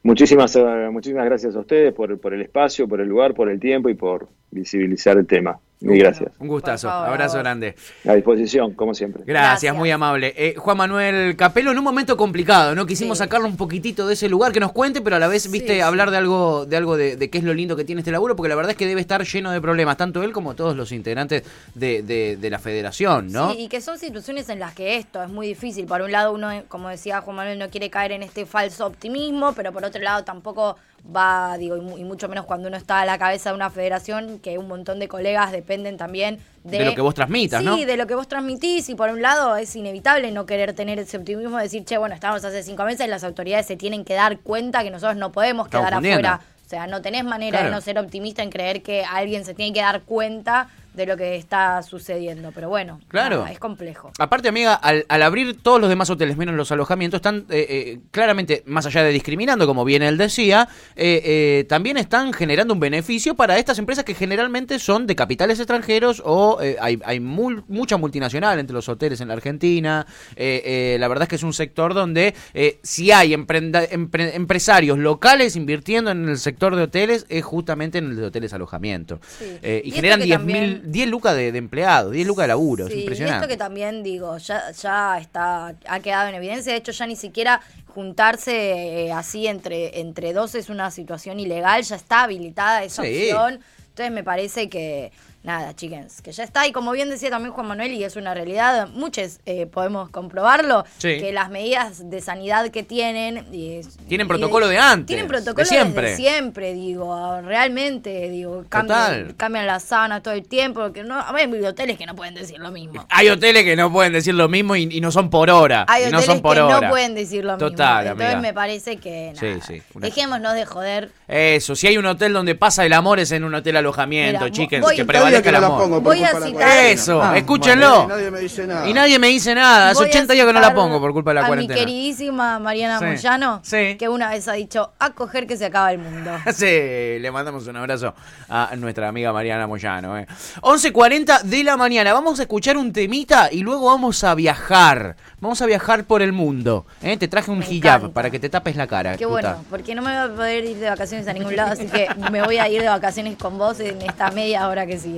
Muchísimas, 0.04 0.54
eh, 0.54 0.88
muchísimas 0.92 1.24
gracias 1.24 1.56
a 1.56 1.58
ustedes 1.58 1.92
por, 1.92 2.16
por 2.20 2.32
el 2.32 2.42
espacio, 2.42 2.86
por 2.86 3.00
el 3.00 3.08
lugar, 3.08 3.34
por 3.34 3.50
el 3.50 3.58
tiempo 3.58 3.88
y 3.88 3.94
por 3.94 4.28
visibilizar 4.52 5.18
el 5.18 5.26
tema. 5.26 5.58
Mil 5.80 5.98
gracias. 5.98 6.32
Un 6.40 6.48
gustazo. 6.48 6.90
Abrazo 6.90 7.38
grande. 7.38 7.76
A 8.04 8.14
disposición, 8.14 8.74
como 8.74 8.94
siempre. 8.94 9.22
Gracias, 9.24 9.74
muy 9.74 9.90
amable. 9.90 10.34
Eh, 10.36 10.54
Juan 10.56 10.76
Manuel 10.76 11.36
Capelo, 11.36 11.70
en 11.70 11.78
un 11.78 11.84
momento 11.84 12.16
complicado, 12.16 12.74
¿no? 12.74 12.84
Quisimos 12.84 13.18
sacarlo 13.18 13.46
un 13.46 13.56
poquitito 13.56 14.06
de 14.06 14.14
ese 14.14 14.28
lugar, 14.28 14.52
que 14.52 14.60
nos 14.60 14.72
cuente, 14.72 15.00
pero 15.00 15.16
a 15.16 15.18
la 15.18 15.28
vez, 15.28 15.50
viste, 15.50 15.82
hablar 15.82 16.10
de 16.10 16.16
algo, 16.16 16.66
de 16.66 16.76
algo 16.76 16.96
de, 16.96 17.30
qué 17.30 17.38
es 17.38 17.44
lo 17.44 17.54
lindo 17.54 17.76
que 17.76 17.84
tiene 17.84 18.00
este 18.00 18.10
laburo, 18.10 18.34
porque 18.34 18.48
la 18.48 18.56
verdad 18.56 18.72
es 18.72 18.76
que 18.76 18.86
debe 18.86 19.00
estar 19.00 19.22
lleno 19.24 19.52
de 19.52 19.60
problemas, 19.60 19.96
tanto 19.96 20.22
él 20.22 20.32
como 20.32 20.54
todos 20.54 20.76
los 20.76 20.90
integrantes 20.90 21.44
de, 21.74 22.02
de 22.02 22.50
la 22.50 22.58
federación, 22.58 23.30
¿no? 23.30 23.52
Sí, 23.52 23.60
y 23.60 23.68
que 23.68 23.80
son 23.80 23.98
situaciones 23.98 24.48
en 24.48 24.58
las 24.58 24.74
que 24.74 24.96
esto 24.96 25.22
es 25.22 25.28
muy 25.28 25.46
difícil. 25.46 25.86
Por 25.86 26.02
un 26.02 26.10
lado, 26.10 26.32
uno, 26.32 26.50
como 26.68 26.88
decía 26.88 27.20
Juan 27.20 27.36
Manuel, 27.36 27.58
no 27.58 27.70
quiere 27.70 27.90
caer 27.90 28.12
en 28.12 28.22
este 28.22 28.46
falso 28.46 28.86
optimismo, 28.86 29.52
pero 29.52 29.72
por 29.72 29.84
otro 29.84 30.02
lado 30.02 30.24
tampoco 30.24 30.76
va, 31.04 31.56
digo, 31.58 31.76
y, 31.76 32.04
mucho 32.04 32.28
menos 32.28 32.44
cuando 32.44 32.68
uno 32.68 32.76
está 32.76 33.00
a 33.00 33.06
la 33.06 33.18
cabeza 33.18 33.50
de 33.50 33.56
una 33.56 33.70
federación, 33.70 34.38
que 34.38 34.58
un 34.58 34.68
montón 34.68 34.98
de 34.98 35.08
colegas 35.08 35.52
dependen 35.52 35.96
también 35.96 36.38
de, 36.64 36.84
lo 36.84 36.94
que 36.94 37.00
vos 37.00 37.14
transmitas, 37.14 37.62
sí, 37.62 37.84
de 37.84 37.96
lo 37.96 38.06
que 38.06 38.14
vos 38.14 38.28
transmitís, 38.28 38.88
y 38.88 38.94
por 38.94 39.10
un 39.10 39.22
lado 39.22 39.56
es 39.56 39.74
inevitable 39.74 40.30
no 40.32 40.46
querer 40.46 40.74
tener 40.74 40.98
ese 40.98 41.16
optimismo 41.16 41.56
de 41.56 41.64
decir, 41.64 41.84
che, 41.84 41.98
bueno, 41.98 42.14
estamos 42.14 42.44
hace 42.44 42.62
cinco 42.62 42.84
meses, 42.84 43.08
las 43.08 43.24
autoridades 43.24 43.66
se 43.66 43.76
tienen 43.76 44.04
que 44.04 44.14
dar 44.14 44.38
cuenta 44.40 44.82
que 44.82 44.90
nosotros 44.90 45.16
no 45.16 45.32
podemos 45.32 45.68
quedar 45.68 45.94
afuera. 45.94 46.40
O 46.64 46.68
sea, 46.68 46.86
no 46.86 47.00
tenés 47.00 47.24
manera 47.24 47.62
de 47.62 47.70
no 47.70 47.80
ser 47.80 47.98
optimista 47.98 48.42
en 48.42 48.50
creer 48.50 48.82
que 48.82 49.02
alguien 49.02 49.46
se 49.46 49.54
tiene 49.54 49.72
que 49.72 49.80
dar 49.80 50.02
cuenta 50.02 50.68
de 50.98 51.06
lo 51.06 51.16
que 51.16 51.36
está 51.36 51.80
sucediendo. 51.82 52.50
Pero 52.52 52.68
bueno, 52.68 53.00
claro. 53.08 53.46
es 53.46 53.58
complejo. 53.58 54.10
Aparte, 54.18 54.48
amiga, 54.48 54.74
al, 54.74 55.06
abrir 55.08 55.62
todos 55.62 55.80
los 55.80 55.88
demás 55.88 56.10
hoteles, 56.10 56.36
menos 56.36 56.56
los 56.56 56.72
alojamientos, 56.72 57.18
están 57.18 57.46
eh, 57.48 57.66
eh, 57.70 58.00
claramente, 58.10 58.64
más 58.66 58.84
allá 58.84 59.04
de 59.04 59.12
discriminando, 59.12 59.66
como 59.66 59.84
bien 59.84 60.02
él 60.02 60.18
decía, 60.18 60.68
eh, 60.96 61.64
también 61.68 61.96
están 61.96 62.32
generando 62.32 62.74
un 62.74 62.80
beneficio 62.80 63.34
para 63.34 63.58
estas 63.58 63.78
empresas 63.78 64.04
que 64.04 64.14
generalmente 64.14 64.80
son 64.80 65.06
de 65.06 65.14
capitales 65.14 65.60
extranjeros 65.60 66.20
o 66.24 66.58
hay, 66.80 66.98
hay 67.04 67.20
mucha 67.20 67.96
multinacional 67.96 68.58
entre 68.58 68.74
los 68.74 68.88
hoteles 68.88 69.20
en 69.20 69.28
la 69.28 69.34
Argentina. 69.34 70.04
la 70.36 71.08
verdad 71.08 71.22
es 71.22 71.28
que 71.28 71.36
es 71.36 71.44
un 71.44 71.52
sector 71.52 71.94
donde 71.94 72.34
si 72.82 73.12
hay 73.12 73.34
empresarios 73.34 74.98
locales 74.98 75.54
invirtiendo 75.54 76.10
en 76.10 76.28
el 76.28 76.38
sector 76.38 76.74
de 76.74 76.82
hoteles, 76.82 77.24
es 77.28 77.44
justamente 77.44 77.98
en 77.98 78.06
el 78.06 78.16
de 78.16 78.24
hoteles 78.24 78.52
alojamiento. 78.52 79.20
y, 79.62 79.92
generan 79.92 80.20
10.000 80.20 80.87
10 80.90 81.08
lucas 81.08 81.34
de, 81.36 81.52
de 81.52 81.58
empleado, 81.58 82.10
10 82.10 82.26
lucas 82.26 82.44
de 82.44 82.48
laburo, 82.48 82.86
es 82.86 82.92
Sí, 82.92 82.98
y 82.98 83.02
impresionante. 83.02 83.36
esto 83.44 83.48
que 83.48 83.56
también 83.56 84.02
digo, 84.02 84.36
ya, 84.38 84.70
ya 84.72 85.18
está, 85.18 85.74
ha 85.86 86.00
quedado 86.00 86.28
en 86.28 86.34
evidencia, 86.34 86.72
de 86.72 86.78
hecho 86.78 86.92
ya 86.92 87.06
ni 87.06 87.16
siquiera 87.16 87.60
juntarse 87.86 89.06
eh, 89.06 89.12
así 89.12 89.46
entre, 89.46 90.00
entre 90.00 90.32
dos 90.32 90.54
es 90.54 90.68
una 90.70 90.90
situación 90.90 91.40
ilegal, 91.40 91.82
ya 91.82 91.96
está 91.96 92.22
habilitada 92.24 92.84
esa 92.84 93.02
Sí. 93.02 93.30
opción, 93.30 93.60
entonces 93.88 94.12
me 94.12 94.22
parece 94.24 94.68
que, 94.68 95.12
nada, 95.48 95.74
chickens, 95.74 96.20
que 96.22 96.30
ya 96.30 96.44
está, 96.44 96.66
y 96.66 96.72
como 96.72 96.92
bien 96.92 97.08
decía 97.10 97.30
también 97.30 97.52
Juan 97.52 97.66
Manuel, 97.66 97.92
y 97.92 98.04
es 98.04 98.16
una 98.16 98.34
realidad, 98.34 98.88
muchos 98.94 99.40
eh, 99.46 99.66
podemos 99.66 100.10
comprobarlo, 100.10 100.84
Sí. 100.98 101.18
que 101.18 101.32
las 101.32 101.50
medidas 101.50 102.08
de 102.10 102.20
sanidad 102.20 102.68
que 102.70 102.82
tienen... 102.82 103.46
y- 103.52 103.80
Tienen 104.08 104.26
y 104.26 104.28
protocolo 104.28 104.68
de 104.68 104.78
antes, 104.78 105.06
Tienen 105.06 105.26
de 105.26 105.28
protocolo 105.34 105.64
siempre. 105.66 106.10
desde 106.10 106.16
siempre, 106.16 106.74
digo, 106.74 107.40
realmente, 107.40 108.28
digo, 108.30 108.64
cambian, 108.68 109.32
cambian 109.36 109.66
las 109.66 109.82
sábanas 109.84 110.22
todo 110.22 110.34
el 110.34 110.46
tiempo, 110.46 110.80
porque 110.80 111.02
no, 111.02 111.18
hay 111.34 111.46
hoteles 111.64 111.96
que 111.98 112.06
no 112.06 112.14
pueden 112.14 112.34
decir 112.34 112.58
lo 112.58 112.70
mismo. 112.70 113.06
Hay 113.10 113.28
hoteles 113.28 113.64
que 113.64 113.74
no 113.76 113.92
pueden 113.92 114.12
decir 114.12 114.34
lo 114.34 114.48
mismo 114.48 114.76
y, 114.76 114.82
y 114.90 115.00
no 115.00 115.10
son 115.10 115.30
por 115.30 115.50
hora. 115.50 115.84
Hay 115.88 116.02
y 116.02 116.10
no 116.10 116.18
hoteles 116.18 116.26
son 116.26 116.42
por 116.42 116.56
que 116.56 116.62
hora. 116.62 116.80
no 116.82 116.90
pueden 116.90 117.14
decir 117.14 117.44
lo 117.44 117.56
Total, 117.56 118.04
mismo. 118.04 118.12
Entonces 118.12 118.34
amiga. 118.34 118.40
me 118.48 118.54
parece 118.54 118.96
que 118.98 119.32
Sí, 119.38 119.46
nada, 119.46 119.60
sí, 119.66 119.82
una- 119.94 120.06
dejémonos 120.06 120.54
de 120.54 120.66
joder. 120.66 121.10
Eso, 121.26 121.74
si 121.74 121.86
hay 121.86 121.96
un 121.98 122.06
hotel 122.06 122.32
donde 122.32 122.54
pasa 122.54 122.84
el 122.84 122.92
amor 122.92 123.18
es 123.18 123.32
en 123.32 123.44
un 123.44 123.54
hotel 123.54 123.76
alojamiento, 123.76 124.40
Mira, 124.44 124.50
chickens, 124.52 124.86
que 124.86 125.02
Está 125.02 125.37
que 125.42 125.52
no 125.52 125.60
la 125.60 125.68
pongo 125.68 126.02
por 126.02 126.14
Voy 126.14 126.22
a 126.24 126.32
citar-. 126.40 126.86
Eso, 126.86 127.22
Ah, 127.22 127.36
escúchenlo. 127.38 128.04
bueno, 128.04 128.08
nadie 128.16 128.30
me 128.30 128.40
dice 128.40 128.66
nada. 128.66 128.88
Y 128.88 128.92
nadie 128.94 129.18
me 129.18 129.26
dice 129.28 129.54
nada, 129.54 129.90
hace 129.90 129.98
Voy 130.00 130.06
a 130.06 130.10
80 130.10 130.32
días 130.34 130.46
que 130.46 130.52
no 130.52 130.60
la 130.60 130.74
pongo 130.74 131.00
por 131.00 131.12
culpa 131.12 131.30
de 131.30 131.34
la 131.36 131.40
a 131.42 131.46
cuarentena. 131.46 131.74
mi 131.74 131.80
queridísima 131.86 132.58
Mariana 132.58 132.98
Sí, 132.98 133.04
Moyano, 133.04 133.60
sí. 133.62 133.96
que 133.98 134.08
una 134.08 134.30
vez 134.30 134.46
ha 134.48 134.52
dicho, 134.52 134.92
a 134.98 135.10
coger 135.10 135.46
que 135.46 135.56
se 135.56 135.66
acaba 135.66 135.92
el 135.92 135.98
mundo. 135.98 136.30
Sí, 136.54 136.64
le 136.66 137.30
mandamos 137.30 137.66
un 137.66 137.76
abrazo 137.76 138.14
a 138.48 138.70
nuestra 138.76 139.08
amiga 139.08 139.32
Mariana 139.32 139.66
Moyano. 139.66 140.18
Eh. 140.18 140.26
11.40 140.62 141.42
de 141.42 141.64
la 141.64 141.76
mañana. 141.76 142.12
Vamos 142.12 142.38
a 142.38 142.42
escuchar 142.42 142.76
un 142.76 142.92
temita 142.92 143.48
y 143.50 143.60
luego 143.60 143.86
vamos 143.86 144.22
a 144.24 144.34
viajar. 144.34 145.16
Vamos 145.40 145.60
a 145.62 145.66
viajar 145.66 146.04
por 146.04 146.20
el 146.22 146.32
mundo. 146.32 146.84
¿eh? 147.02 147.16
Te 147.16 147.28
traje 147.28 147.50
un 147.50 147.58
Me 147.60 147.66
hijab 147.66 147.96
encanta. 148.00 148.14
para 148.14 148.30
que 148.30 148.38
te 148.38 148.48
tapes 148.48 148.76
la 148.76 148.86
cara. 148.86 149.16
Qué 149.16 149.26
bueno, 149.26 149.64
porque 149.70 149.94
no 149.94 150.02
me 150.02 150.10
voy 150.22 150.30
a 150.32 150.34
poder 150.34 150.64
ir 150.64 150.76
de 150.78 150.88
vacaciones 150.90 151.26
a 151.28 151.32
ningún 151.32 151.54
lado, 151.56 151.72
así 151.72 151.86
que 151.86 152.08
me 152.30 152.42
voy 152.42 152.58
a 152.58 152.68
ir 152.68 152.82
de 152.82 152.88
vacaciones 152.88 153.36
con 153.36 153.56
vos 153.58 153.80
en 153.80 154.02
esta 154.02 154.30
media 154.30 154.68
hora 154.68 154.86
que 154.86 154.98
sigue. 154.98 155.17